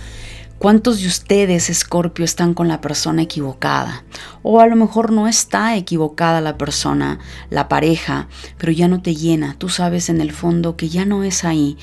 [0.58, 4.04] ¿Cuántos de ustedes, Escorpio, están con la persona equivocada?
[4.42, 7.18] O a lo mejor no está equivocada la persona,
[7.50, 9.54] la pareja, pero ya no te llena.
[9.58, 11.76] Tú sabes en el fondo que ya no es ahí.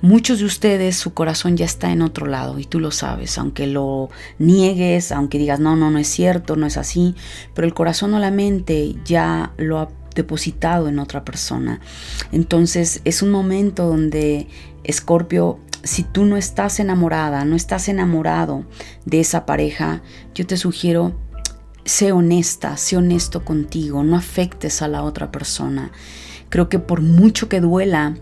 [0.00, 3.66] Muchos de ustedes, su corazón ya está en otro lado y tú lo sabes, aunque
[3.66, 7.16] lo niegues, aunque digas, no, no, no es cierto, no es así,
[7.52, 11.80] pero el corazón o la mente ya lo ha depositado en otra persona.
[12.30, 14.46] Entonces es un momento donde
[14.84, 18.64] Escorpio si tú no estás enamorada, no estás enamorado
[19.04, 20.02] de esa pareja,
[20.34, 21.14] yo te sugiero,
[21.84, 25.90] sé honesta, sé honesto contigo, no afectes a la otra persona.
[26.48, 28.16] Creo que por mucho que duela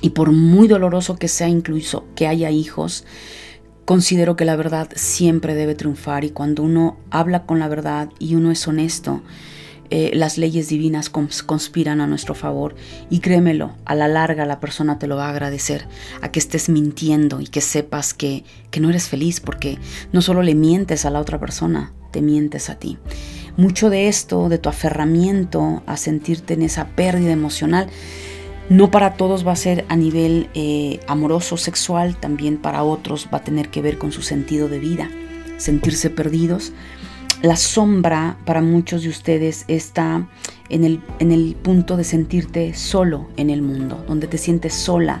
[0.00, 3.04] y por muy doloroso que sea incluso que haya hijos,
[3.84, 8.34] considero que la verdad siempre debe triunfar y cuando uno habla con la verdad y
[8.34, 9.22] uno es honesto,
[9.90, 12.74] eh, las leyes divinas conspiran a nuestro favor
[13.10, 15.86] y créemelo, a la larga la persona te lo va a agradecer,
[16.22, 19.78] a que estés mintiendo y que sepas que, que no eres feliz porque
[20.12, 22.98] no solo le mientes a la otra persona, te mientes a ti.
[23.56, 27.88] Mucho de esto, de tu aferramiento a sentirte en esa pérdida emocional,
[28.68, 33.38] no para todos va a ser a nivel eh, amoroso, sexual, también para otros va
[33.38, 35.10] a tener que ver con su sentido de vida,
[35.58, 36.72] sentirse perdidos
[37.44, 40.26] la sombra para muchos de ustedes está
[40.70, 45.20] en el, en el punto de sentirte solo en el mundo, donde te sientes sola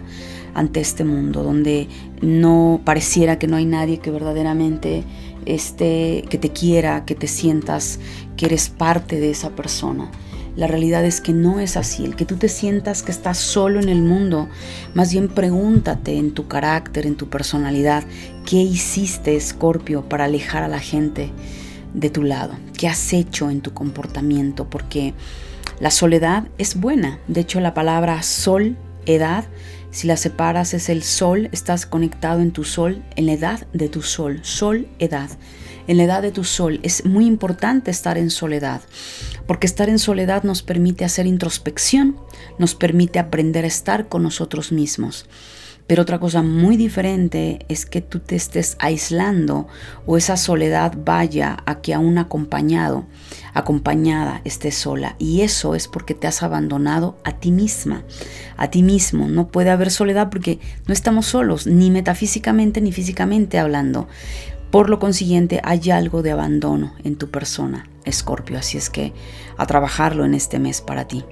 [0.54, 1.86] ante este mundo, donde
[2.22, 5.04] no pareciera que no hay nadie que verdaderamente
[5.44, 8.00] esté, que te quiera, que te sientas
[8.38, 10.10] que eres parte de esa persona.
[10.56, 12.06] La realidad es que no es así.
[12.06, 14.48] El que tú te sientas que estás solo en el mundo,
[14.94, 18.02] más bien pregúntate en tu carácter, en tu personalidad,
[18.46, 21.30] ¿qué hiciste, Escorpio, para alejar a la gente?
[21.94, 25.14] De tu lado, qué has hecho en tu comportamiento, porque
[25.80, 27.18] la soledad es buena.
[27.28, 28.76] De hecho, la palabra sol,
[29.06, 29.44] edad,
[29.90, 33.88] si la separas es el sol, estás conectado en tu sol, en la edad de
[33.88, 35.30] tu sol, sol, edad.
[35.86, 38.80] En la edad de tu sol es muy importante estar en soledad,
[39.46, 42.16] porque estar en soledad nos permite hacer introspección,
[42.58, 45.26] nos permite aprender a estar con nosotros mismos.
[45.86, 49.68] Pero otra cosa muy diferente es que tú te estés aislando
[50.06, 53.04] o esa soledad vaya a que a un acompañado,
[53.52, 55.14] acompañada estés sola.
[55.18, 58.02] Y eso es porque te has abandonado a ti misma,
[58.56, 59.28] a ti mismo.
[59.28, 64.08] No puede haber soledad porque no estamos solos, ni metafísicamente ni físicamente hablando.
[64.70, 68.58] Por lo consiguiente, hay algo de abandono en tu persona, Escorpio.
[68.58, 69.12] Así es que
[69.56, 71.24] a trabajarlo en este mes para ti.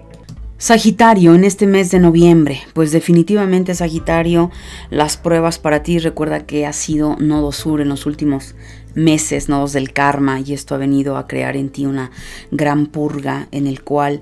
[0.63, 4.53] Sagitario, en este mes de noviembre, pues definitivamente Sagitario,
[4.91, 8.55] las pruebas para ti, recuerda que ha sido nodo sur en los últimos
[8.95, 12.13] meses, nodos del karma, y esto ha venido a crear en ti una
[12.53, 14.21] gran purga en el cual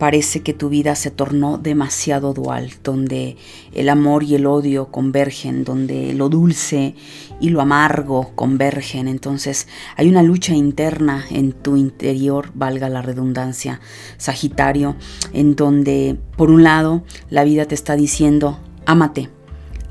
[0.00, 3.36] parece que tu vida se tornó demasiado dual, donde
[3.74, 6.94] el amor y el odio convergen, donde lo dulce
[7.38, 9.08] y lo amargo convergen.
[9.08, 13.82] Entonces hay una lucha interna en tu interior, valga la redundancia,
[14.16, 14.96] Sagitario,
[15.34, 19.28] en donde por un lado la vida te está diciendo, ámate,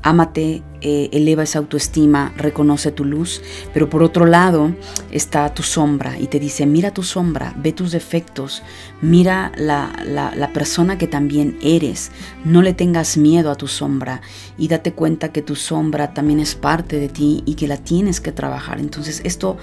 [0.02, 3.42] ámate, eh, eleva esa autoestima, reconoce tu luz,
[3.74, 4.74] pero por otro lado
[5.10, 8.62] está tu sombra y te dice, mira tu sombra, ve tus defectos,
[9.02, 12.10] mira la, la, persona que también eres,
[12.44, 14.20] no le tengas miedo a tu sombra
[14.58, 18.20] y date cuenta que tu sombra también es parte de ti y que la tienes
[18.20, 18.80] que trabajar.
[18.80, 19.58] Entonces esto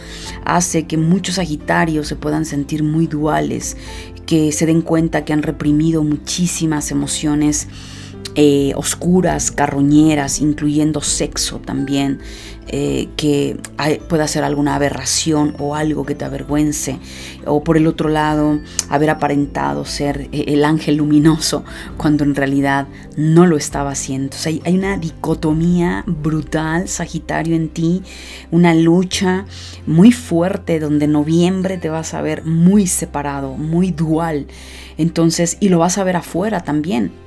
[0.46, 3.78] hace que muchos Sagitarios se puedan sentir muy duales,
[4.26, 7.68] que se den cuenta que han reprimido muchísimas emociones
[8.40, 12.20] eh, oscuras, carroñeras, incluyendo sexo también,
[12.68, 13.58] eh, que
[14.08, 17.00] pueda ser alguna aberración o algo que te avergüence,
[17.48, 18.60] o por el otro lado,
[18.90, 21.66] haber aparentado ser eh, el ángel luminoso
[21.98, 24.38] cuando en realidad no lo estaba haciendo.
[24.46, 28.04] hay, hay una dicotomía brutal, Sagitario, en ti,
[28.52, 29.46] una lucha
[29.88, 34.46] muy fuerte donde noviembre te vas a ver muy separado, muy dual.
[35.00, 37.26] Entonces, y lo vas a ver afuera también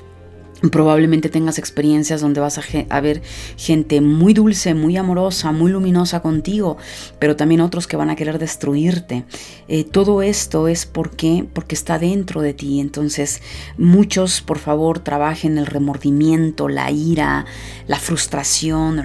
[0.70, 3.22] Probablemente tengas experiencias donde vas a, ver
[3.56, 6.76] gente muy dulce, muy amorosa, muy luminosa contigo,
[7.18, 9.24] pero también otros que van a querer destruirte.
[9.68, 12.80] Eh, todo esto es porque, porque está dentro de ti.
[12.80, 13.40] Entonces,
[13.78, 17.46] muchos, por favor, trabajen el remordimiento, la ira,
[17.86, 19.04] la frustración,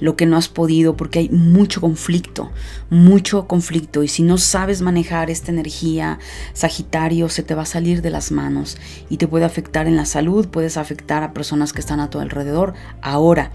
[0.00, 2.50] lo que no has podido, porque hay mucho conflicto,
[2.88, 4.02] mucho conflicto.
[4.02, 6.18] Y si no sabes manejar esta energía,
[6.54, 8.78] Sagitario, se te va a salir de las manos
[9.10, 12.74] y te puede afectar en la salud, afectar a personas que están a tu alrededor.
[13.02, 13.50] Ahora,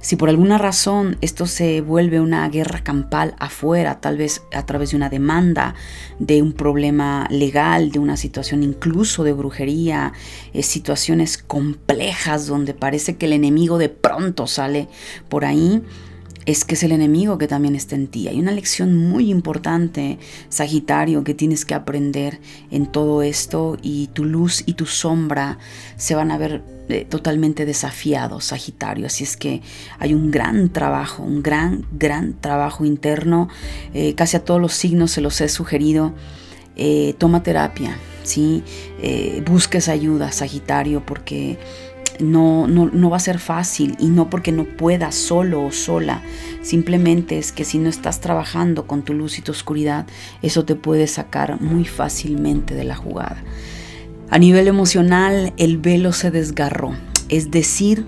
[0.00, 4.90] si por alguna razón esto se vuelve una guerra campal afuera, tal vez a través
[4.90, 5.74] de una demanda,
[6.20, 10.12] de un problema legal, de una situación incluso de brujería,
[10.52, 14.88] eh, situaciones complejas donde parece que el enemigo de pronto sale
[15.28, 15.82] por ahí,
[16.48, 18.26] es que es el enemigo que también está en ti.
[18.26, 20.18] Hay una lección muy importante,
[20.48, 22.40] Sagitario, que tienes que aprender
[22.70, 25.58] en todo esto y tu luz y tu sombra
[25.98, 29.04] se van a ver eh, totalmente desafiados, Sagitario.
[29.04, 29.60] Así es que
[29.98, 33.50] hay un gran trabajo, un gran, gran trabajo interno.
[33.92, 36.14] Eh, casi a todos los signos se los he sugerido.
[36.76, 38.62] Eh, toma terapia, ¿sí?
[39.44, 41.58] busques ayuda, Sagitario, porque
[42.20, 46.22] no, no, no, va a ser fácil y no porque no puedas solo o sola.
[46.62, 50.06] Simplemente es que si no estás trabajando con tu luz y tu oscuridad,
[50.42, 53.42] eso te puede sacar muy fácilmente de la jugada.
[54.30, 56.94] A nivel emocional, el velo se desgarró.
[57.28, 58.04] Es decir,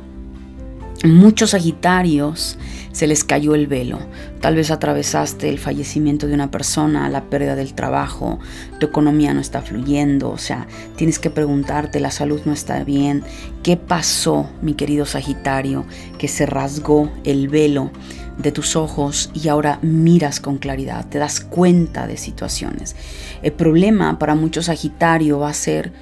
[1.04, 2.58] muchos Sagitarios
[2.92, 3.98] se les cayó el velo.
[4.40, 8.38] Tal vez atravesaste el fallecimiento de una persona, la pérdida del trabajo,
[8.78, 13.22] tu economía no está fluyendo, o sea, tienes que preguntarte, la salud no está bien.
[13.62, 15.84] ¿Qué pasó, mi querido Sagitario,
[16.18, 17.90] que se rasgó el velo?
[18.38, 22.96] de tus ojos y ahora miras con claridad, te das cuenta de situaciones.
[23.42, 25.92] El problema para muchos Sagitario va a ser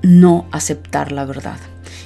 [0.00, 1.58] no aceptar la verdad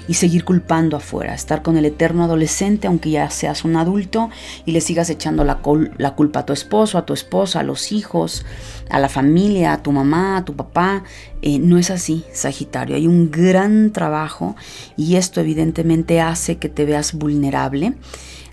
[0.06, 4.30] y seguir culpando afuera, estar con el eterno adolescente aunque ya seas un adulto
[4.64, 5.60] y le sigas echando la,
[5.96, 8.44] la, culpa a tu esposo, a tu esposa, a los hijos,
[8.90, 11.04] a la familia, a tu mamá, a tu papá.
[11.42, 12.96] Eh, no es así, Sagitario.
[12.96, 14.56] Hay un gran trabajo
[14.96, 17.94] y esto evidentemente hace que te veas vulnerable,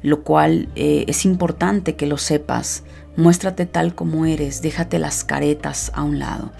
[0.02, 2.84] lo cual eh, es importante que lo sepas.
[3.18, 6.52] Muéstrate tal como eres, déjate las caretas a un lado.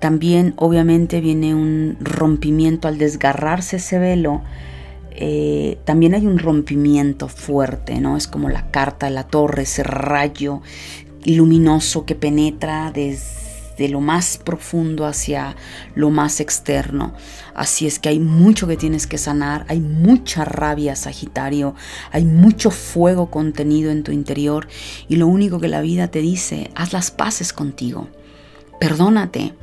[0.00, 4.42] También obviamente viene un rompimiento al desgarrarse ese velo.
[5.10, 8.16] Eh, también hay un rompimiento fuerte, ¿no?
[8.16, 10.62] Es como la carta de la torre, ese rayo
[11.24, 15.56] luminoso que penetra desde lo más profundo hacia
[15.96, 17.14] lo más externo.
[17.54, 21.74] Así es que hay mucho que tienes que sanar, hay mucha rabia, Sagitario,
[22.12, 24.68] hay mucho fuego contenido en tu interior
[25.08, 28.08] y lo único que la vida te dice, haz las paces contigo.
[28.78, 29.54] Perdónate,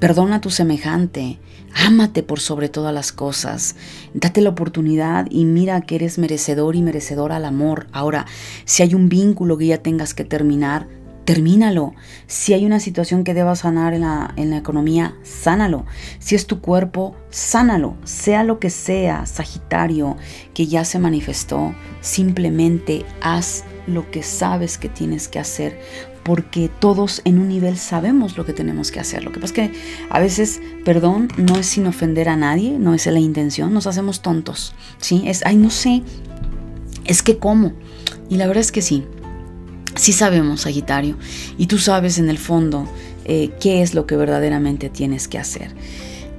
[0.00, 1.38] perdona a tu semejante,
[1.74, 3.76] ámate por sobre todas las cosas,
[4.14, 7.86] date la oportunidad y mira que eres merecedor y merecedor al amor.
[7.92, 8.26] Ahora,
[8.64, 10.88] si hay un vínculo que ya tengas que terminar,
[11.26, 11.94] termínalo.
[12.26, 15.84] Si hay una situación que debas sanar en la, en la, economía, sánalo.
[16.18, 17.96] Si es tu cuerpo, sánalo.
[18.04, 20.16] Sea lo que sea, Sagitario,
[20.54, 25.78] que ya se manifestó, simplemente haz lo que sabes que tienes que hacer
[26.22, 29.24] porque todos en un nivel sabemos lo que tenemos que hacer.
[29.24, 29.78] Lo que pasa es que
[30.10, 34.22] a veces, perdón, no es sin ofender a nadie, no es la intención, nos hacemos
[34.22, 35.22] tontos, ¿sí?
[35.26, 36.02] Es, ay, no sé,
[37.04, 37.72] es que cómo.
[38.28, 39.04] Y la verdad es que sí,
[39.96, 41.16] sí sabemos, Sagitario,
[41.58, 42.88] y tú sabes en el fondo
[43.24, 45.74] eh, qué es lo que verdaderamente tienes que hacer.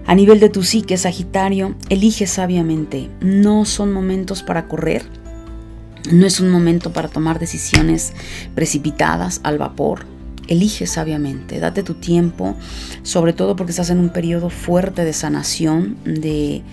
[0.05, 3.09] A nivel de tu psique, Sagitario, elige sabiamente.
[3.21, 5.05] No son momentos para correr,
[6.11, 8.13] no es un momento para tomar decisiones
[8.55, 10.05] precipitadas al vapor.
[10.47, 12.55] Elige sabiamente, date tu tiempo,
[13.03, 16.63] sobre todo porque estás en un periodo fuerte de sanación, de,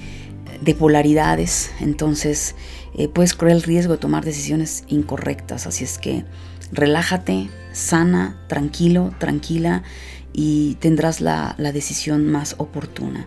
[0.78, 2.54] polaridades, entonces
[2.96, 5.66] eh, puedes correr el riesgo de tomar decisiones incorrectas.
[5.66, 6.24] Así es que
[6.72, 9.84] relájate, sana, tranquilo, tranquila
[10.32, 13.26] y tendrás la decisión más oportuna.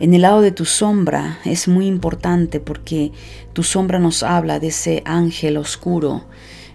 [0.00, 3.10] En el lado de tu sombra es muy importante porque
[3.52, 6.24] tu sombra nos habla de ese ángel oscuro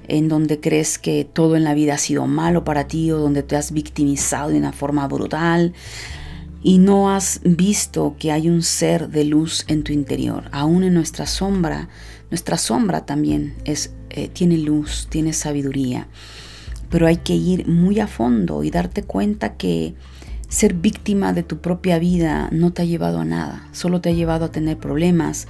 [0.10, 3.42] en donde crees que todo en la vida ha sido malo para ti o donde
[3.42, 5.74] te has victimizado de una forma brutal
[6.62, 10.50] y no has visto que hay un ser de luz en tu interior.
[10.52, 11.88] Aún en nuestra sombra,
[12.30, 16.08] nuestra sombra también es, eh, tiene luz, tiene sabiduría,
[16.90, 19.96] pero hay que ir muy a fondo y darte cuenta que
[20.54, 24.14] ser víctima de tu propia vida no te ha llevado a nada, solo te ha
[24.14, 25.48] llevado a tener problemas,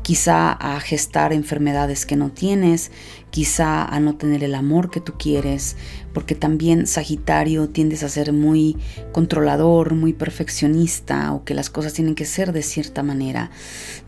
[0.00, 2.90] quizá a gestar enfermedades que no tienes,
[3.30, 5.76] quizá a no tener el amor que tú quieres,
[6.14, 8.78] porque también Sagitario tiendes a ser muy
[9.12, 13.50] controlador, muy perfeccionista o que las cosas tienen que ser de cierta manera.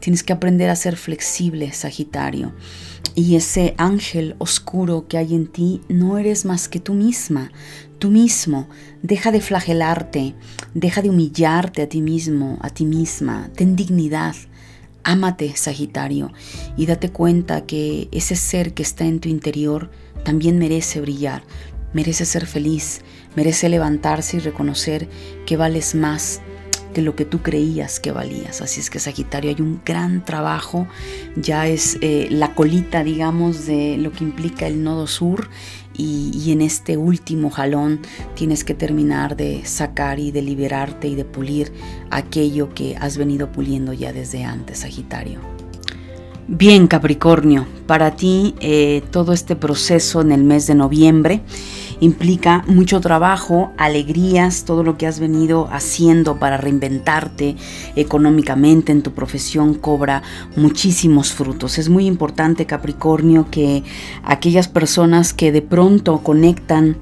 [0.01, 2.55] Tienes que aprender a ser flexible, Sagitario.
[3.14, 7.51] Y ese ángel oscuro que hay en ti no eres más que tú misma,
[7.99, 8.68] tú mismo.
[9.03, 10.34] Deja de flagelarte,
[10.74, 13.51] deja de humillarte a ti mismo, a ti misma.
[13.55, 14.34] Ten dignidad.
[15.05, 16.32] Ámate, Sagitario,
[16.76, 19.90] y date cuenta que ese ser que está en tu interior
[20.22, 21.44] también merece brillar,
[21.94, 23.01] merece ser feliz,
[23.34, 25.09] merece levantarse y reconocer
[25.46, 26.42] que vales más
[26.92, 28.61] que lo que tú creías que valías.
[28.61, 30.86] Así es que Sagitario hay un gran trabajo,
[31.36, 35.49] ya es eh, la colita, digamos, de lo que implica el nodo sur
[35.99, 38.01] y, en este último jalón
[38.34, 41.72] tienes que terminar de sacar y de liberarte y de pulir
[42.11, 45.40] aquello que has venido puliendo ya desde antes, Sagitario.
[46.46, 51.42] Bien, Capricornio, para ti eh, todo este proceso en el mes de noviembre
[52.01, 57.57] implica mucho trabajo, alegrías, todo lo que has venido haciendo para reinventarte
[57.96, 60.22] económicamente en tu profesión cobra
[60.57, 61.78] muchísimos frutos.
[61.78, 63.82] Es muy importante, Capricornio, que
[64.22, 66.96] aquellas personas que de pronto conectan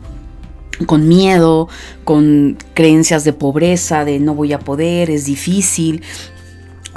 [0.85, 1.69] con miedo,
[2.05, 6.03] con creencias de pobreza, de no voy a poder, es difícil,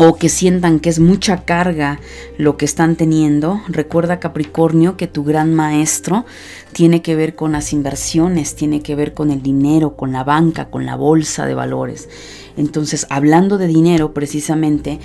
[0.01, 1.99] o que sientan que es mucha carga
[2.37, 6.25] lo que están teniendo, recuerda Capricornio que tu gran maestro
[6.71, 10.69] tiene que ver con las inversiones, tiene que ver con el dinero, con la banca,
[10.69, 12.07] con la bolsa de valores.
[12.55, 14.99] Entonces, hablando de dinero, precisamente,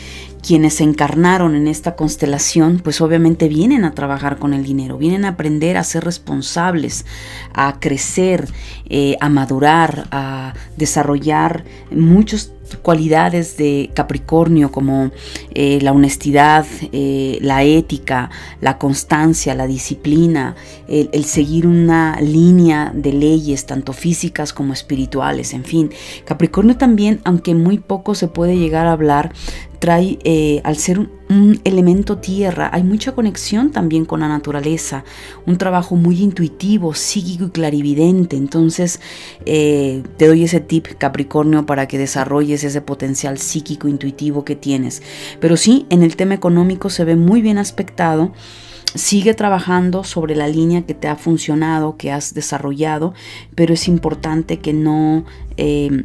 [0.46, 5.24] quienes se encarnaron en esta constelación, pues obviamente vienen a trabajar con el dinero, vienen
[5.24, 7.04] a aprender a ser responsables,
[7.52, 8.48] a crecer,
[8.88, 15.10] eh, a madurar, a desarrollar muchos cualidades de Capricornio como
[15.54, 20.56] eh, la honestidad, eh, la ética, la constancia, la disciplina,
[20.88, 25.90] el, seguir una línea de leyes tanto físicas como espirituales, en fin.
[26.24, 29.32] Capricornio también, aunque muy poco se puede llegar a hablar,
[29.84, 35.04] trae, eh, al ser un, elemento tierra, hay mucha conexión también con la naturaleza,
[35.44, 38.36] un trabajo muy intuitivo, psíquico y clarividente.
[38.36, 38.98] Entonces,
[39.44, 45.02] eh, te doy ese tip, Capricornio, para que desarrolles ese potencial psíquico, intuitivo que tienes.
[45.38, 48.32] Pero sí, en el tema económico se ve muy bien aspectado
[48.94, 53.12] sigue trabajando sobre la línea que te ha funcionado, que has desarrollado,
[53.56, 55.24] pero es importante que no
[55.56, 56.04] eh,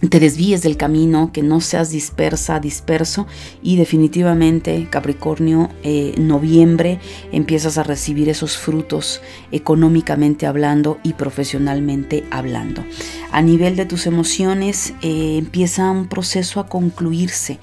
[0.00, 3.26] te desvíes del camino, que no seas dispersa, disperso
[3.62, 6.98] y definitivamente Capricornio, eh, noviembre
[7.32, 9.22] empiezas a recibir esos frutos
[9.52, 12.84] económicamente hablando y profesionalmente hablando.
[13.30, 17.58] A nivel de tus emociones eh, empieza un proceso a concluirse.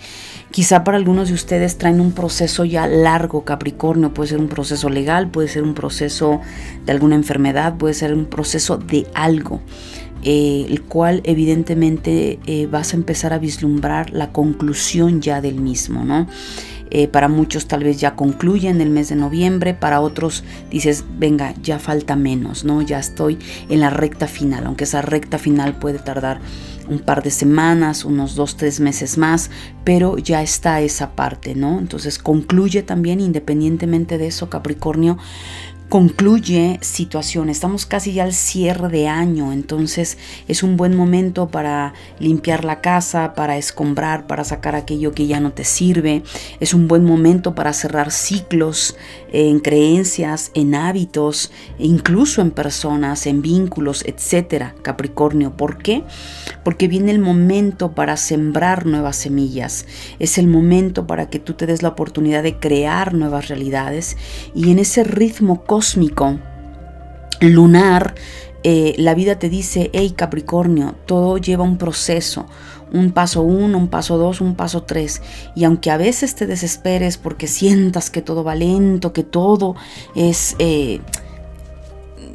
[0.52, 4.90] Quizá para algunos de ustedes traen un proceso ya largo, Capricornio, puede ser un proceso
[4.90, 6.42] legal, puede ser un proceso
[6.86, 9.62] de alguna enfermedad, puede ser un proceso de algo.
[10.24, 16.06] Eh, el cual evidentemente eh, vas a empezar a vislumbrar la conclusión ya del mismo,
[16.06, 16.28] ¿no?
[16.94, 21.06] Eh, para muchos tal vez ya concluye en el mes de noviembre, para otros dices,
[21.18, 22.82] venga, ya falta menos, ¿no?
[22.82, 26.42] Ya estoy en la recta final, aunque esa recta final puede tardar
[26.90, 29.50] un par de semanas, unos dos, tres meses más,
[29.86, 31.80] pero ya está esa parte, ¿no?
[31.80, 35.18] Entonces concluye también, independientemente de eso, Capricornio,
[35.92, 37.50] concluye situación.
[37.50, 40.18] Estamos casi ya al cierre de año, entonces
[40.48, 45.42] es un buen momento para limpiar la casa, para escombrar, para sacar aquello que ya
[45.42, 46.24] no te sirve.
[46.62, 48.96] Es un buen momento para cerrar ciclos
[49.34, 54.76] en creencias, en hábitos, incluso en personas, en vínculos, etcétera.
[54.84, 56.06] Capricornio, ¿por qué?
[56.64, 59.86] Porque viene el momento para sembrar nuevas semillas.
[60.20, 64.16] Es el momento para que tú te des la oportunidad de crear nuevas realidades
[64.56, 65.81] y en ese ritmo cósmico
[67.42, 68.16] lunar
[68.64, 72.46] eh, la vida te dice, hey Capricornio, todo lleva un proceso,
[72.94, 75.22] un paso uno, un paso dos, un paso tres.
[75.56, 79.76] Y aunque a veces te desesperes porque sientas que todo va lento, que todo
[80.16, 80.56] es...
[80.60, 81.02] Eh,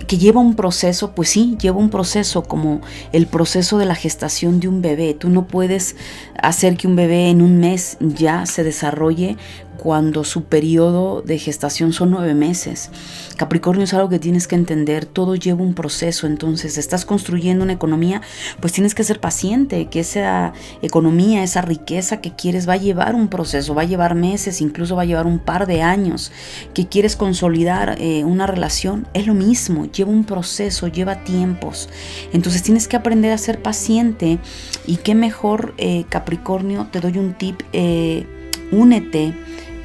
[0.07, 2.80] que lleva un proceso, pues sí, lleva un proceso como
[3.12, 5.14] el proceso de la gestación de un bebé.
[5.14, 5.97] Tú no puedes
[6.40, 9.36] hacer que un bebé en un mes ya se desarrolle
[9.76, 12.90] cuando su periodo de gestación son nueve meses.
[13.36, 17.74] Capricornio es algo que tienes que entender, todo lleva un proceso, entonces estás construyendo una
[17.74, 18.22] economía,
[18.60, 20.52] pues tienes que ser paciente, que esa
[20.82, 24.96] economía, esa riqueza que quieres va a llevar un proceso, va a llevar meses, incluso
[24.96, 26.32] va a llevar un par de años,
[26.74, 31.88] que quieres consolidar eh, una relación, es lo mismo, lleva un proceso, lleva tiempos,
[32.32, 34.38] entonces tienes que aprender a ser paciente
[34.86, 38.26] y qué mejor, eh, Capricornio, te doy un tip, eh,
[38.72, 39.34] únete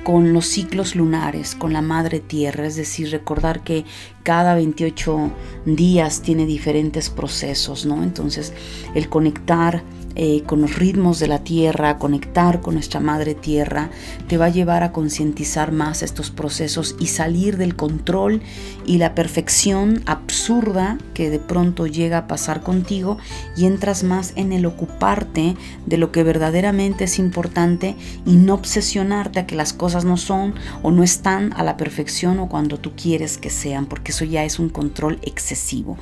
[0.04, 3.86] con los ciclos lunares, con la madre tierra, es decir, recordar que
[4.24, 5.32] cada 28
[5.66, 8.02] días tiene diferentes procesos, ¿no?
[8.04, 8.54] Entonces,
[8.96, 9.84] el conectar
[10.16, 13.90] eh, con los ritmos de la tierra, conectar con nuestra madre tierra,
[14.28, 18.42] te va a llevar a concientizar más estos procesos y salir del control
[18.86, 23.18] y la perfección absurda que de pronto llega a pasar contigo
[23.56, 25.56] y entras más en el ocuparte
[25.86, 27.96] de lo que verdaderamente es importante
[28.26, 32.40] y no obsesionarte a que las cosas no son o no están a la perfección
[32.40, 35.98] o cuando tú quieres que sean, porque eso ya es un control excesivo.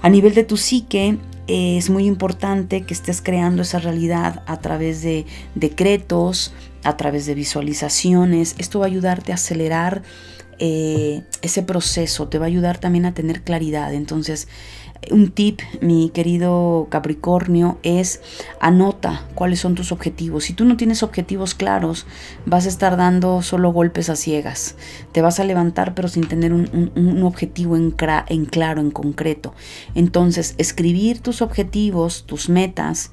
[0.00, 1.18] A nivel de tu psique,
[1.48, 5.24] es muy importante que estés creando esa realidad a través de
[5.54, 6.52] decretos,
[6.84, 8.54] a través de visualizaciones.
[8.58, 10.02] Esto va a ayudarte a acelerar
[10.58, 13.94] eh, ese proceso, te va a ayudar también a tener claridad.
[13.94, 14.46] Entonces,
[15.10, 18.20] un tip, mi querido Capricornio, es
[18.60, 20.44] anota cuáles son tus objetivos.
[20.44, 22.06] Si tú no tienes objetivos claros,
[22.46, 24.76] vas a estar dando solo golpes a ciegas.
[25.12, 27.94] Te vas a levantar pero sin tener un, objetivo en,
[28.28, 29.54] en claro, en concreto.
[29.94, 33.10] Entonces, escribir tus objetivos, tus metas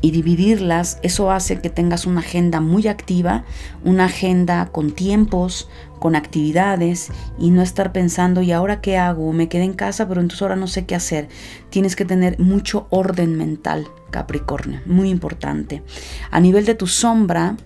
[0.00, 3.44] y dividirlas, eso hace que tengas una agenda muy activa,
[3.84, 5.68] una agenda con tiempos,
[5.98, 9.32] con actividades y no estar pensando, ¿y ahora qué hago?
[9.32, 11.28] Me quedé en casa, pero entonces ahora no sé qué hacer.
[11.70, 15.82] Tienes que tener mucho orden mental, Capricornio, muy importante.
[16.30, 17.56] A nivel de tu sombra,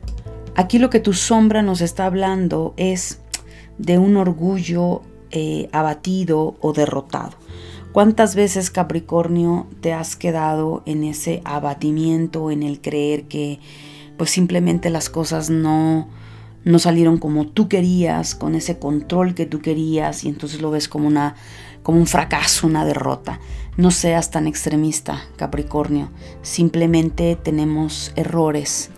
[0.55, 3.21] aquí lo que tu sombra nos está hablando es
[3.79, 7.37] de un orgullo eh, abatido o derrotado.
[7.93, 13.59] ¿Cuántas veces Capricornio te has quedado en ese abatimiento, en el creer que
[14.17, 16.09] pues simplemente las cosas no,
[16.65, 20.89] no salieron como tú querías, con ese control que tú querías y entonces lo ves
[20.89, 21.35] como una
[21.83, 23.41] como un fracaso, una derrota.
[23.77, 26.11] No seas tan extremista, Capricornio.
[26.43, 28.91] Simplemente tenemos errores,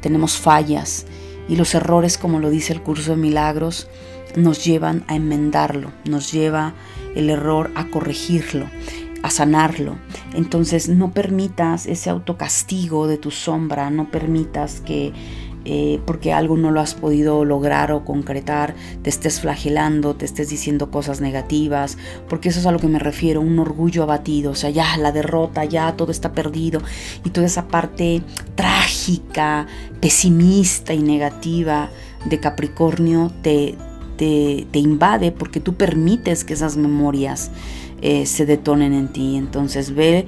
[0.00, 1.06] tenemos fallas
[1.48, 3.88] y los errores, como lo dice el curso de milagros,
[4.36, 6.74] nos llevan a enmendarlo, nos lleva
[7.16, 8.66] el error a corregirlo,
[9.22, 9.96] a sanarlo.
[10.34, 15.12] Entonces no permitas ese autocastigo de tu sombra, no permitas que
[15.64, 20.48] eh, porque algo no lo has podido lograr o concretar, te estés flagelando, te estés
[20.48, 24.54] diciendo cosas negativas, porque eso es a lo que me refiero, un orgullo abatido, o
[24.54, 26.80] sea, ya la derrota, ya todo está perdido
[27.24, 28.22] y toda esa parte
[28.54, 29.66] trágica,
[30.00, 31.90] pesimista y negativa
[32.24, 33.76] de Capricornio te,
[34.16, 37.50] te, invade porque tú permites que esas memorias
[38.02, 39.36] eh, se detonen en ti.
[39.36, 40.26] Entonces ve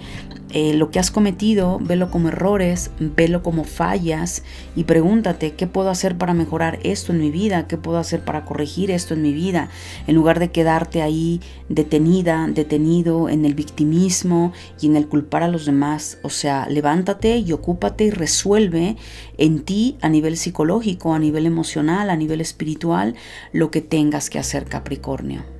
[0.52, 4.42] eh, lo que has cometido, velo como errores, velo como fallas
[4.76, 8.44] y pregúntate qué puedo hacer para mejorar esto en mi vida, qué puedo hacer para
[8.44, 9.70] corregir esto en mi vida,
[10.06, 15.48] en lugar de quedarte ahí detenida, detenido en el victimismo y en el culpar a
[15.48, 16.18] los demás.
[16.22, 18.96] O sea, levántate y ocúpate y resuelve
[19.38, 23.14] en ti a nivel psicológico, a nivel emocional, a nivel espiritual,
[23.52, 25.51] lo que tengas que hacer Capricornio.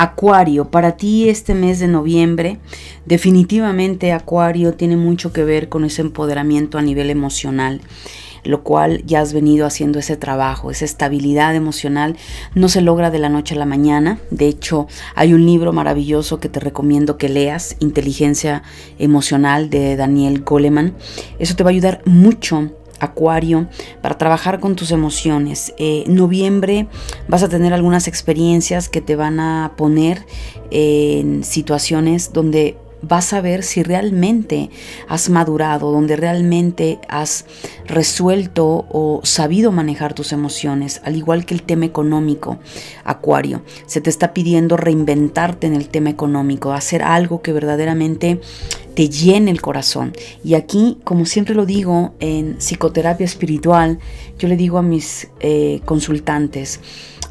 [0.00, 2.58] Acuario, para ti este mes de noviembre,
[3.04, 7.80] definitivamente Acuario tiene mucho que ver con ese empoderamiento a nivel emocional
[8.44, 12.16] lo cual ya has venido haciendo ese trabajo, esa estabilidad emocional
[12.54, 14.20] no se logra de la noche a la mañana.
[14.30, 18.62] De hecho, hay un libro maravilloso que te recomiendo que leas, Inteligencia
[18.98, 20.94] Emocional de Daniel Goleman.
[21.40, 22.70] Eso te va a ayudar mucho
[23.00, 23.68] Acuario,
[24.02, 25.74] para trabajar con tus emociones.
[25.78, 26.86] Eh, noviembre
[27.28, 30.24] vas a tener algunas experiencias que te van a poner
[30.70, 34.70] en situaciones donde vas a ver si realmente
[35.08, 37.44] has madurado, donde realmente has
[37.86, 42.58] resuelto o sabido manejar tus emociones, al igual que el tema económico,
[43.04, 43.62] Acuario.
[43.86, 48.40] Se te está pidiendo reinventarte en el tema económico, hacer algo que verdaderamente
[48.98, 50.12] te llene el corazón.
[50.42, 54.00] Y aquí, como siempre lo digo en psicoterapia espiritual,
[54.40, 56.80] yo le digo a mis eh, consultantes,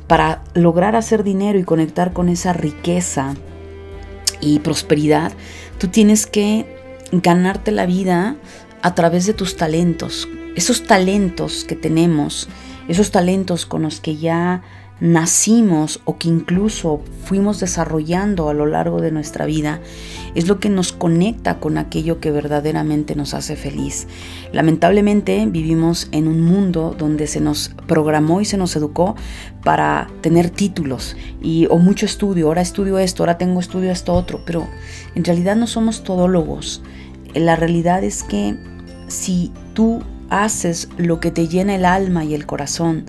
[0.08, 3.36] para lograr hacer dinero y conectar con esa riqueza,
[4.40, 5.34] y prosperidad,
[5.78, 6.74] tú tienes que
[7.12, 8.38] ganarte la vida
[8.82, 10.30] a través de tus talentos.
[10.56, 12.48] Esos talentos que tenemos,
[12.88, 14.64] esos talentos con los que ya
[15.00, 19.80] nacimos o que incluso fuimos desarrollando a lo largo de nuestra vida,
[20.34, 24.08] es lo que nos conecta con aquello que verdaderamente nos hace feliz.
[24.52, 29.16] Lamentablemente vivimos en un mundo donde se nos programó y se nos educó
[29.64, 34.42] para tener títulos y o mucho estudio, ahora estudio esto, ahora tengo estudio esto otro,
[34.46, 34.68] pero
[35.16, 36.82] en realidad no somos todólogos.
[37.36, 38.56] La realidad es que
[39.08, 43.06] si tú haces lo que te llena el alma y el corazón,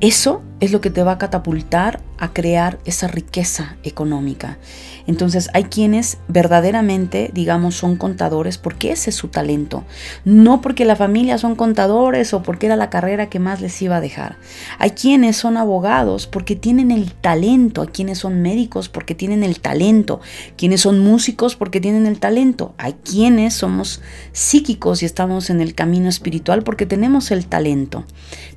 [0.00, 4.58] eso es lo que te va a catapultar a crear esa riqueza económica.
[5.06, 9.84] Entonces hay quienes verdaderamente, digamos, son contadores porque ese es su talento.
[10.24, 13.96] No porque la familia son contadores o porque era la carrera que más les iba
[13.96, 14.36] a dejar.
[14.78, 17.82] Hay quienes son abogados porque tienen el talento.
[17.82, 20.20] Hay quienes son médicos porque tienen el talento.
[20.56, 22.74] Quienes son músicos porque tienen el talento.
[22.76, 24.02] Hay quienes somos
[24.32, 28.04] psíquicos y estamos en el camino espiritual porque tenemos el talento.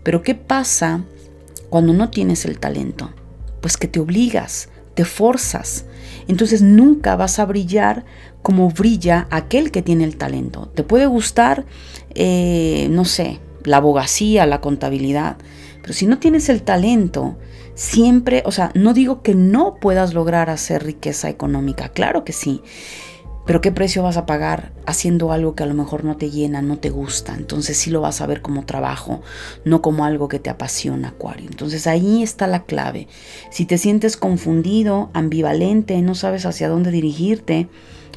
[0.03, 1.01] Pero ¿qué pasa?
[1.69, 3.11] Cuando no tienes el talento?
[3.61, 5.85] Pues que te obligas, te forzas.
[6.27, 8.05] Entonces nunca vas a brillar
[8.41, 10.71] como brilla aquel que tiene el talento.
[10.75, 11.65] Te puede gustar,
[12.15, 15.37] eh, no sé, la abogacía, la contabilidad,
[15.81, 17.37] pero si no tienes el talento,
[17.75, 22.61] siempre, o sea, no digo que no puedas lograr hacer riqueza económica, claro que sí,
[23.49, 26.61] pero ¿qué precio vas a pagar haciendo algo que a lo mejor no te llena,
[26.61, 27.33] no te gusta?
[27.33, 29.23] Entonces sí lo vas a ver como trabajo,
[29.65, 31.49] no como algo que te apasiona, Acuario.
[31.49, 33.07] Entonces ahí está la clave.
[33.49, 37.69] Si te sientes confundido, ambivalente, no sabes hacia dónde dirigirte,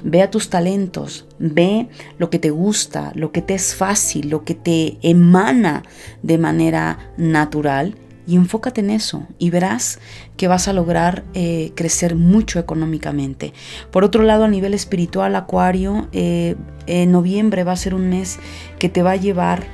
[0.04, 1.88] ve a tus talentos, ve
[2.18, 5.82] lo que te gusta, lo que te es fácil, lo que te emana
[6.22, 7.94] de manera natural
[8.26, 9.98] y enfócate en eso y verás
[10.36, 13.52] que vas a lograr eh, crecer mucho económicamente.
[13.90, 16.56] Por otro lado, a nivel espiritual, Acuario, eh,
[16.86, 18.38] en noviembre va a ser un mes
[18.78, 19.64] que te va a llevar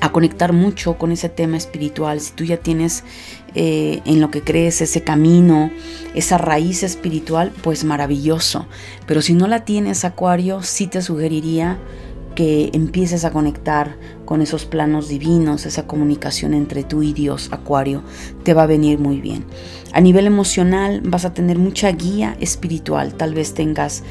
[0.00, 2.20] a conectar mucho con ese tema espiritual.
[2.20, 3.04] Si tú ya tienes
[3.54, 5.70] eh, en lo que crees ese camino,
[6.14, 8.66] esa raíz espiritual, pues maravilloso.
[9.06, 11.78] Pero si no la tienes, Acuario, sí te sugeriría
[12.34, 18.02] que empieces a conectar con esos planos divinos, esa comunicación entre tú y Dios, Acuario,
[18.42, 19.44] te va a venir muy bien.
[19.92, 24.02] A nivel emocional vas a tener mucha guía espiritual, tal vez tengas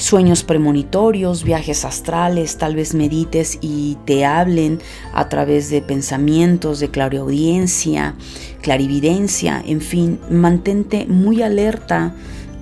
[0.00, 4.80] sueños premonitorios, viajes astrales, tal vez medites y te hablen
[5.12, 8.14] a través de pensamientos, de clariaudiencia,
[8.62, 12.14] clarividencia, en fin, mantente muy alerta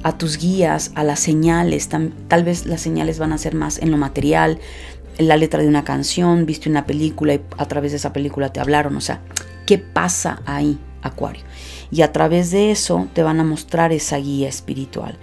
[0.03, 3.91] a tus guías, a las señales, tal vez las señales van a ser más en
[3.91, 4.59] lo material,
[5.19, 8.61] la letra de una canción, viste una película y a través de esa película te
[8.61, 9.21] hablaron, o sea,
[9.67, 11.43] ¿qué pasa ahí, Acuario?
[11.91, 15.19] Y a través de eso te van a mostrar esa guía espiritual.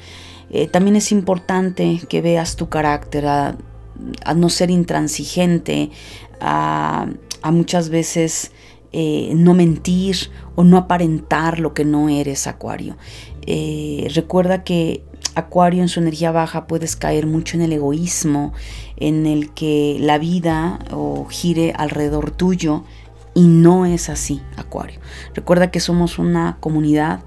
[0.49, 3.57] Eh, también es importante que veas tu carácter, a,
[4.35, 5.89] no ser intransigente,
[6.41, 7.07] a,
[7.51, 8.51] muchas veces
[8.91, 12.97] eh, no mentir o no aparentar lo que no eres, Acuario.
[13.45, 15.03] Eh, recuerda que
[15.35, 18.53] Acuario en su energía baja puedes caer mucho en el egoísmo,
[18.97, 20.79] en el que la vida
[21.29, 22.83] gire alrededor tuyo
[23.33, 24.99] y no es así, Acuario.
[25.33, 27.19] Recuerda que somos una comunidad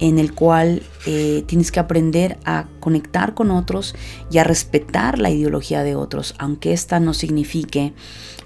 [0.00, 3.94] en el cual eh, tienes que aprender a conectar con otros
[4.30, 7.94] y a respetar la ideología de otros, aunque esta no signifique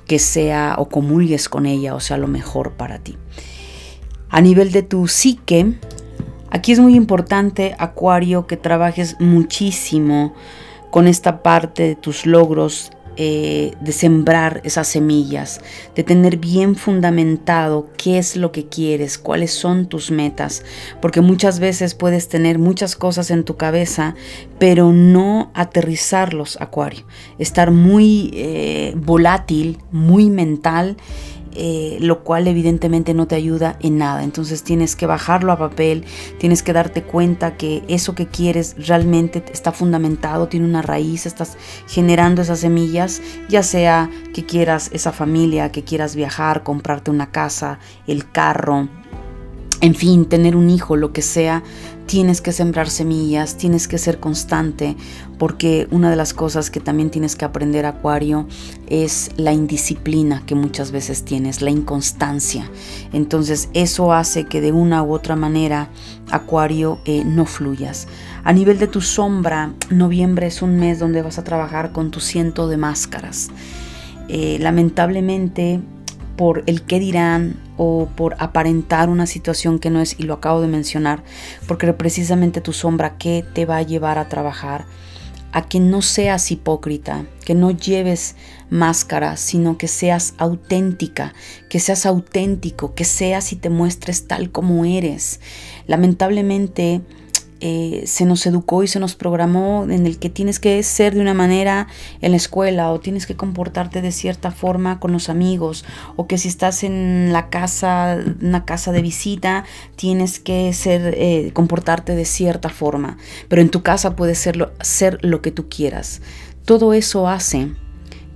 [0.07, 3.17] que sea o comulgues con ella o sea lo mejor para ti.
[4.31, 5.79] A nivel de tu psique,
[6.53, 10.35] aquí es muy importante, Acuario, que trabajes muchísimo
[10.91, 15.61] con esta parte de tus logros eh, de sembrar esas semillas,
[15.95, 20.65] de tener bien fundamentado qué es lo que quieres, cuáles son tus metas,
[21.03, 24.15] porque muchas veces puedes tener muchas cosas en tu cabeza,
[24.59, 27.05] pero no aterrizarlos, Acuario,
[27.39, 30.97] estar muy eh, volátil, muy mental
[31.55, 34.25] eh, lo cual evidentemente no te ayuda en nada.
[34.25, 36.05] Entonces tienes que bajarlo a papel,
[36.39, 41.57] tienes que darte cuenta que eso que quieres realmente está fundamentado, tiene una raíz, estás
[41.87, 47.79] generando esas semillas, ya sea que quieras esa familia, que quieras viajar, comprarte una casa,
[48.07, 48.89] el carro,
[49.83, 51.65] en fin, tener un hijo, lo que sea,
[52.13, 54.97] tienes que sembrar semillas, tienes que ser constante,
[55.39, 58.47] porque una de las cosas que también tienes que aprender, Acuario,
[58.87, 62.71] es la indisciplina que muchas veces tienes, la inconstancia.
[63.15, 65.89] Entonces eso hace que de una u otra manera,
[66.31, 68.09] Acuario, eh, no fluyas.
[68.45, 72.21] A nivel de tu sombra, noviembre es un mes donde vas a trabajar con tu
[72.21, 73.49] ciento de máscaras.
[74.29, 75.81] Eh, lamentablemente,
[76.37, 80.61] por el qué dirán o por aparentar una situación que no es, y lo acabo
[80.61, 81.23] de mencionar,
[81.67, 84.85] porque precisamente tu sombra que te va a llevar a trabajar,
[85.53, 88.37] a que no seas hipócrita, que no lleves
[88.71, 91.35] máscara, sino que seas auténtica,
[91.69, 95.41] que seas auténtico, que seas y te muestres tal como eres.
[95.87, 97.03] Lamentablemente,
[97.65, 101.21] eh, se nos educó y se nos programó en el que tienes que ser de
[101.21, 101.87] una manera
[102.21, 105.85] en la escuela o tienes que comportarte de cierta forma con los amigos
[106.17, 109.65] o que si estás en la casa, una casa de visita,
[109.95, 113.17] tienes que ser, eh, comportarte de cierta forma,
[113.47, 116.21] pero en tu casa puedes ser ser lo que tú quieras.
[116.65, 117.69] Todo eso hace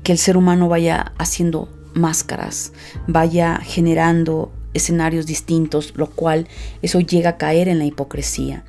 [0.04, 2.72] que el ser humano vaya haciendo máscaras,
[3.08, 6.46] vaya generando escenarios distintos, lo cual
[6.80, 8.64] eso llega a caer en la hipocresía.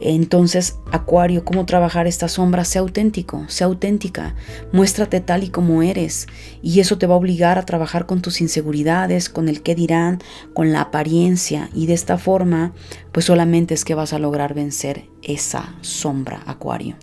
[0.00, 2.64] Entonces, Acuario, ¿cómo trabajar esta sombra?
[2.64, 4.34] Sea auténtico, sea auténtica,
[4.72, 6.26] muéstrate tal y como eres.
[6.62, 10.18] Y eso te va a obligar a trabajar con tus inseguridades, con el qué dirán,
[10.54, 11.70] con la apariencia.
[11.74, 12.72] Y de esta forma,
[13.12, 16.96] pues solamente es que vas a lograr vencer esa sombra, Acuario.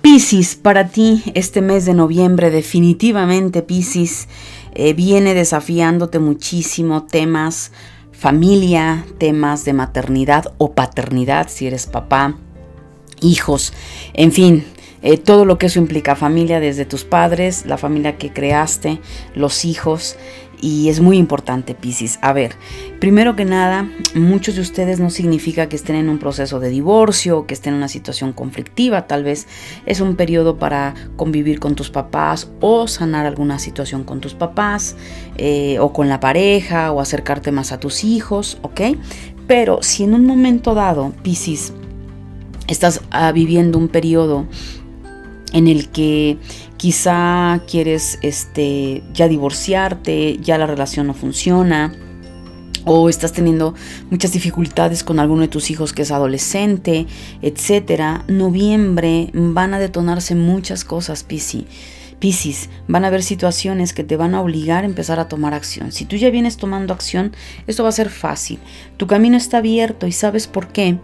[0.00, 4.28] Piscis, para ti este mes de noviembre, definitivamente Piscis,
[4.74, 7.72] eh, viene desafiándote muchísimo temas
[8.18, 12.34] familia, temas de maternidad o paternidad, si eres papá,
[13.20, 13.72] hijos,
[14.12, 14.64] en fin,
[15.02, 19.00] eh, todo lo que eso implica, familia desde tus padres, la familia que creaste,
[19.36, 20.16] los hijos,
[20.60, 22.18] y es muy importante, Piscis.
[22.22, 22.56] A ver,
[23.00, 27.46] primero que nada, muchos de ustedes no significa que estén en un proceso de divorcio,
[27.46, 29.46] que estén en una situación conflictiva, tal vez
[29.86, 34.96] es un periodo para convivir con tus papás o sanar alguna situación con tus papás
[35.36, 38.80] eh, o con la pareja o acercarte más a tus hijos, ¿ok?
[39.46, 41.72] Pero si en un momento dado, Piscis,
[42.66, 44.46] estás ah, viviendo un periodo
[45.52, 46.38] en el que
[46.78, 51.92] quizá quieres este, ya divorciarte, ya la relación no funciona,
[52.86, 53.74] o estás teniendo
[54.10, 57.06] muchas dificultades con alguno de tus hijos que es adolescente,
[57.42, 61.66] etcétera, noviembre van a detonarse muchas cosas, Piscis.
[62.18, 65.92] Piscis, van a haber situaciones que te van a obligar a empezar a tomar acción.
[65.92, 67.32] Si tú ya vienes tomando acción,
[67.66, 68.58] esto va a ser fácil.
[68.96, 70.98] Tu camino está abierto y sabes por qué.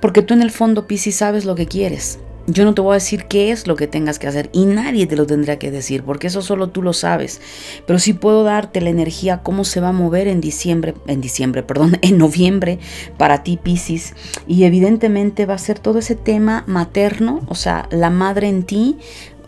[0.00, 2.20] Porque tú en el fondo, Piscis, sabes lo que quieres.
[2.46, 5.06] Yo no te voy a decir qué es lo que tengas que hacer y nadie
[5.06, 7.40] te lo tendrá que decir porque eso solo tú lo sabes.
[7.86, 11.62] Pero sí puedo darte la energía, cómo se va a mover en diciembre, en diciembre,
[11.62, 12.78] perdón, en noviembre
[13.16, 14.14] para ti, Piscis.
[14.46, 18.98] Y evidentemente va a ser todo ese tema materno, o sea, la madre en ti,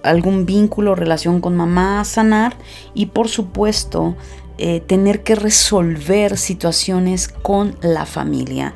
[0.03, 2.57] algún vínculo, relación con mamá sanar
[2.95, 4.17] y por supuesto
[4.59, 8.73] eh, tener que resolver situaciones con la familia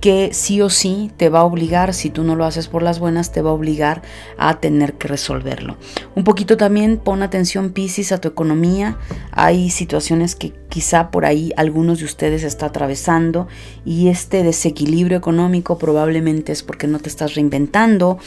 [0.00, 2.98] que sí o sí te va a obligar, si tú no lo haces por las
[2.98, 4.02] buenas, te va a obligar
[4.38, 5.76] a tener que resolverlo.
[6.14, 8.98] Un poquito también pon atención Piscis a tu economía.
[9.32, 13.48] Hay situaciones que quizá por ahí algunos de ustedes está atravesando
[13.84, 18.18] y este desequilibrio económico probablemente es porque no te estás reinventando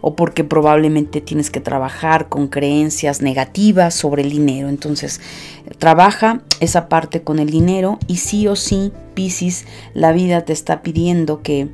[0.00, 4.68] o porque probablemente tienes que trabajar con creencias negativas sobre el dinero.
[4.68, 5.20] Entonces,
[5.78, 10.80] trabaja esa parte con el dinero y sí o sí, Piscis, la vida te está
[10.80, 11.70] pidiendo que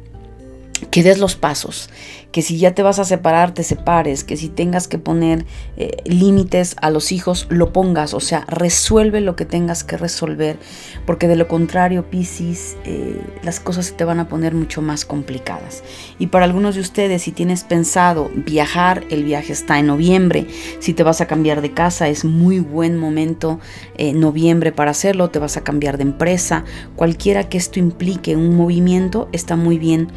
[0.90, 1.88] que des los pasos,
[2.32, 5.46] que si ya te vas a separar, te separes, que si tengas que poner
[5.76, 10.58] eh, límites a los hijos, lo pongas, o sea, resuelve lo que tengas que resolver,
[11.06, 15.04] porque de lo contrario, Piscis, eh, las cosas se te van a poner mucho más
[15.04, 15.84] complicadas.
[16.18, 20.48] Y para algunos de ustedes, si tienes pensado viajar, el viaje está en noviembre,
[20.80, 23.60] si te vas a cambiar de casa, es muy buen momento
[23.96, 26.64] eh, noviembre para hacerlo, te vas a cambiar de empresa,
[26.96, 30.08] cualquiera que esto implique un movimiento, está muy bien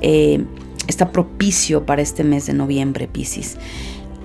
[0.00, 0.44] eh,
[0.86, 3.56] está propicio para este mes de noviembre, Piscis.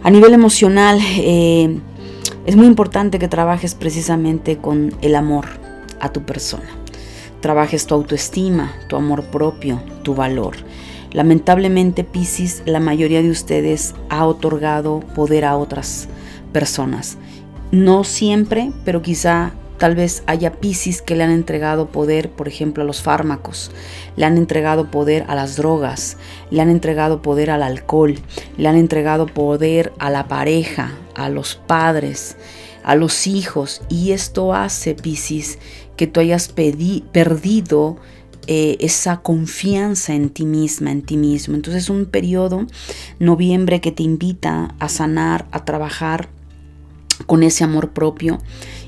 [0.03, 1.79] A nivel emocional, eh,
[2.45, 5.45] es muy importante que trabajes precisamente con el amor
[5.99, 6.69] a tu persona.
[7.41, 10.55] Trabajes tu autoestima, tu amor propio, tu valor.
[11.11, 16.07] Lamentablemente, Piscis, la mayoría de ustedes ha otorgado poder a otras
[16.51, 17.17] personas.
[17.71, 22.83] No siempre, pero quizá Tal vez haya Piscis que le han entregado poder, por ejemplo,
[22.83, 23.71] a los fármacos,
[24.15, 26.17] le han entregado poder a las drogas,
[26.49, 28.15] le han entregado poder al alcohol,
[28.57, 32.37] le han entregado poder a la pareja, a los padres,
[32.83, 33.81] a los hijos.
[33.89, 35.59] Y esto hace, Piscis,
[35.97, 37.97] que tú hayas perdido
[38.47, 41.55] eh, esa confianza en ti misma, en ti mismo.
[41.55, 42.65] Entonces es un periodo,
[43.19, 46.29] noviembre, que te invita a sanar, a trabajar
[47.25, 48.39] con ese amor propio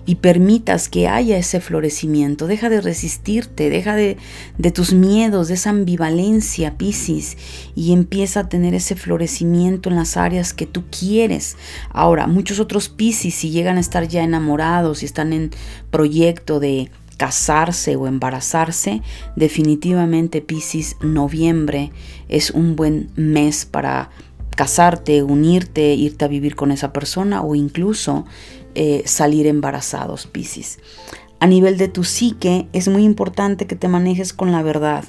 [0.08, 2.48] y permitas que haya ese florecimiento.
[2.48, 4.18] Deja de resistirte, deja de,
[4.58, 7.38] de tus miedos, de esa ambivalencia, Piscis,
[7.76, 11.58] y empieza a tener ese florecimiento en las áreas que tú quieres.
[11.90, 15.52] Ahora, muchos otros Piscis, si llegan a estar ya enamorados y están en
[15.92, 19.02] proyecto de casarse o embarazarse,
[19.36, 21.92] definitivamente Piscis, noviembre
[22.30, 24.10] es un buen mes para
[24.56, 28.26] casarte, unirte, irte a vivir con esa persona o incluso
[28.80, 30.78] eh, salir embarazados, Piscis.
[31.40, 35.04] A nivel de tu psique es muy importante que te manejes con la verdad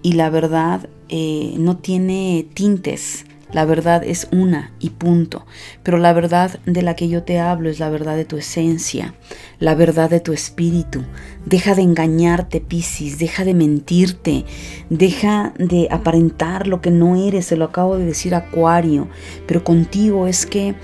[0.00, 3.26] y la verdad eh, no tiene tintes.
[3.52, 5.44] La verdad es una y punto.
[5.82, 9.14] Pero la verdad de la que yo te hablo es la verdad de tu esencia,
[9.58, 11.02] la verdad de tu espíritu.
[11.44, 14.46] Deja de engañarte, Piscis, deja de mentirte,
[14.88, 19.08] deja de aparentar lo que no eres, se lo acabo de decir Acuario,
[19.46, 20.76] pero contigo es que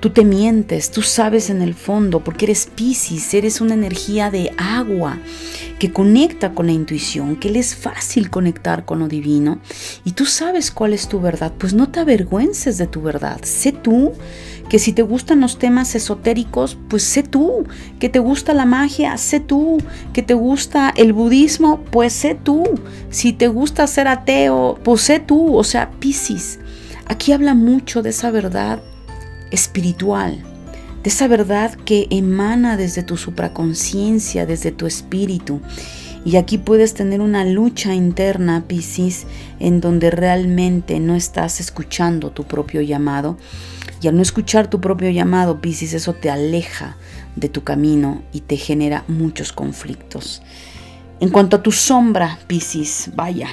[0.00, 4.52] Tú te mientes, tú sabes en el fondo, porque eres Piscis, eres una energía de
[4.56, 5.18] agua
[5.80, 9.58] que conecta con la intuición, que le es fácil conectar con lo divino
[10.04, 13.40] y tú sabes cuál es tu verdad, pues no te avergüences de tu verdad.
[13.42, 14.12] Sé tú
[14.68, 17.66] que si te gustan los temas esotéricos, pues sé tú,
[17.98, 19.78] que te gusta la magia, sé tú,
[20.12, 22.62] que te gusta el budismo, pues sé tú,
[23.10, 26.60] si te gusta ser ateo, pues sé tú, o sea, Piscis.
[27.06, 28.80] Aquí habla mucho de esa verdad
[29.50, 30.42] espiritual,
[31.02, 35.60] de esa verdad que emana desde tu supraconciencia, desde tu espíritu.
[36.24, 39.26] Y aquí puedes tener una lucha interna, Piscis,
[39.60, 43.38] en donde realmente no estás escuchando tu propio llamado.
[44.02, 46.96] Y al no escuchar tu propio llamado, Piscis, eso te aleja
[47.36, 50.42] de tu camino y te genera muchos conflictos.
[51.20, 53.48] En cuanto a tu sombra, Piscis, vaya,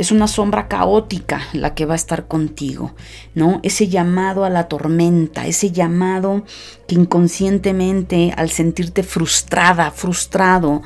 [0.00, 2.94] es una sombra caótica la que va a estar contigo,
[3.34, 3.60] ¿no?
[3.62, 6.42] Ese llamado a la tormenta, ese llamado
[6.88, 10.80] que inconscientemente al sentirte frustrada, frustrado,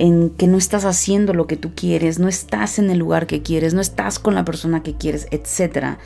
[0.00, 3.42] en que no estás haciendo lo que tú quieres, no estás en el lugar que
[3.42, 5.98] quieres, no estás con la persona que quieres, etc.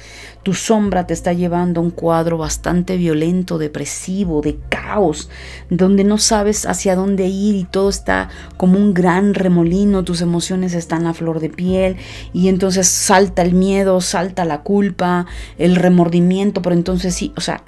[0.43, 5.31] Tu sombra te está llevando a un cuadro bastante violento, depresivo, de caos,
[5.71, 10.75] donde no sabes hacia dónde ir y todo está como un gran remolino, tus emociones
[10.75, 11.97] están a flor de piel
[12.33, 15.27] y entonces salta el miedo, salta la culpa,
[15.57, 17.63] el remordimiento, pero entonces sí, o sea,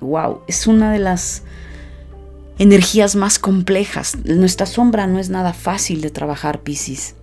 [0.00, 1.42] wow, es una de las
[2.60, 4.18] energías más complejas.
[4.24, 7.14] Nuestra sombra no es nada fácil de trabajar, Piscis.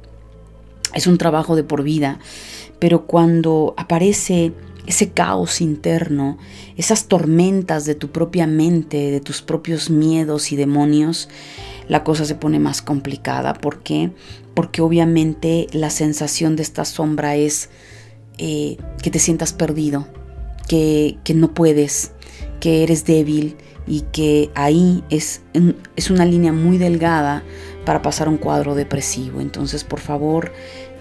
[0.95, 2.17] Es un trabajo de por vida,
[2.79, 4.51] pero cuando aparece
[4.87, 6.39] ese caos interno,
[6.75, 11.29] esas tormentas de tu propia mente, de tus propios miedos y demonios,
[11.87, 13.53] la cosa se pone más complicada.
[13.53, 14.09] ¿Por qué?
[14.55, 17.69] Porque obviamente la sensación de esta sombra es
[18.39, 20.07] eh, que te sientas perdido,
[20.67, 22.13] que, que no puedes,
[22.59, 23.55] que eres débil
[23.87, 25.41] y que ahí es,
[25.95, 27.43] es una línea muy delgada
[27.85, 29.39] para pasar un cuadro depresivo.
[29.39, 30.51] Entonces, por favor,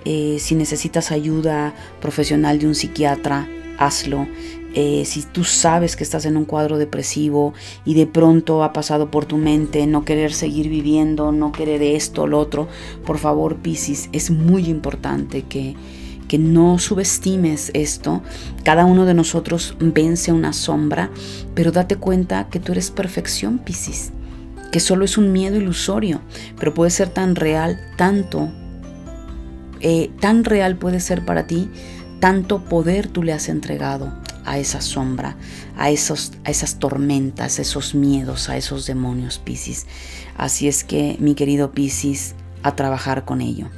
[0.04, 4.28] eh, si necesitas ayuda profesional de un psiquiatra, hazlo.
[4.74, 7.54] Eh, si tú sabes que estás en un cuadro depresivo
[7.84, 12.26] y de pronto ha pasado por tu mente no querer seguir viviendo, no querer esto
[12.26, 12.68] lo otro,
[13.04, 15.74] por favor, Piscis, es muy importante que,
[16.28, 18.22] que no subestimes esto.
[18.64, 21.10] Cada uno de nosotros vence una sombra,
[21.54, 24.12] pero date cuenta que tú eres perfección, Piscis,
[24.72, 26.20] que solo es un miedo ilusorio,
[26.58, 28.50] pero puede ser tan real, tanto,
[29.80, 31.70] eh, tan real puede ser para ti,
[32.20, 34.12] tanto poder tú le has entregado
[34.44, 35.36] a esa sombra,
[35.76, 39.86] a, esos, a esas tormentas, esos miedos, a esos demonios, Piscis.
[40.36, 43.68] Así es que, mi querido Piscis, a trabajar con ello.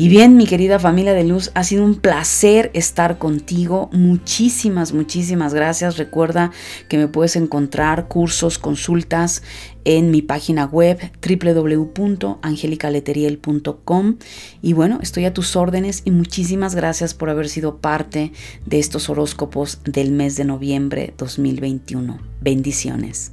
[0.00, 3.90] Y bien, mi querida familia de luz, ha sido un placer estar contigo.
[3.92, 5.96] Muchísimas, muchísimas gracias.
[5.96, 6.52] Recuerda
[6.88, 9.42] que me puedes encontrar cursos, consultas
[9.84, 14.16] en mi página web www.angelicaleteriel.com.
[14.62, 18.30] Y bueno, estoy a tus órdenes y muchísimas gracias por haber sido parte
[18.66, 22.20] de estos horóscopos del mes de noviembre 2021.
[22.40, 23.32] Bendiciones.